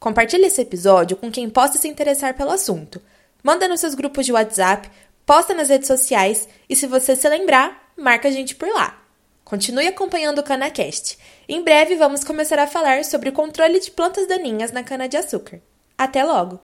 Compartilhe 0.00 0.46
esse 0.46 0.62
episódio 0.62 1.14
com 1.14 1.30
quem 1.30 1.50
possa 1.50 1.76
se 1.76 1.88
interessar 1.88 2.32
pelo 2.32 2.52
assunto. 2.52 3.02
Manda 3.42 3.68
nos 3.68 3.80
seus 3.80 3.94
grupos 3.94 4.24
de 4.24 4.32
WhatsApp, 4.32 4.90
posta 5.26 5.52
nas 5.52 5.68
redes 5.68 5.88
sociais 5.88 6.48
e, 6.70 6.74
se 6.74 6.86
você 6.86 7.14
se 7.14 7.28
lembrar, 7.28 7.83
marca 7.96 8.28
a 8.28 8.30
gente 8.30 8.54
por 8.54 8.68
lá. 8.68 9.02
Continue 9.44 9.86
acompanhando 9.86 10.38
o 10.38 10.42
CanaCast. 10.42 11.18
Em 11.48 11.62
breve 11.62 11.96
vamos 11.96 12.24
começar 12.24 12.58
a 12.58 12.66
falar 12.66 13.04
sobre 13.04 13.28
o 13.28 13.32
controle 13.32 13.78
de 13.78 13.90
plantas 13.90 14.26
daninhas 14.26 14.72
na 14.72 14.82
cana-de-açúcar. 14.82 15.60
Até 15.96 16.24
logo! 16.24 16.60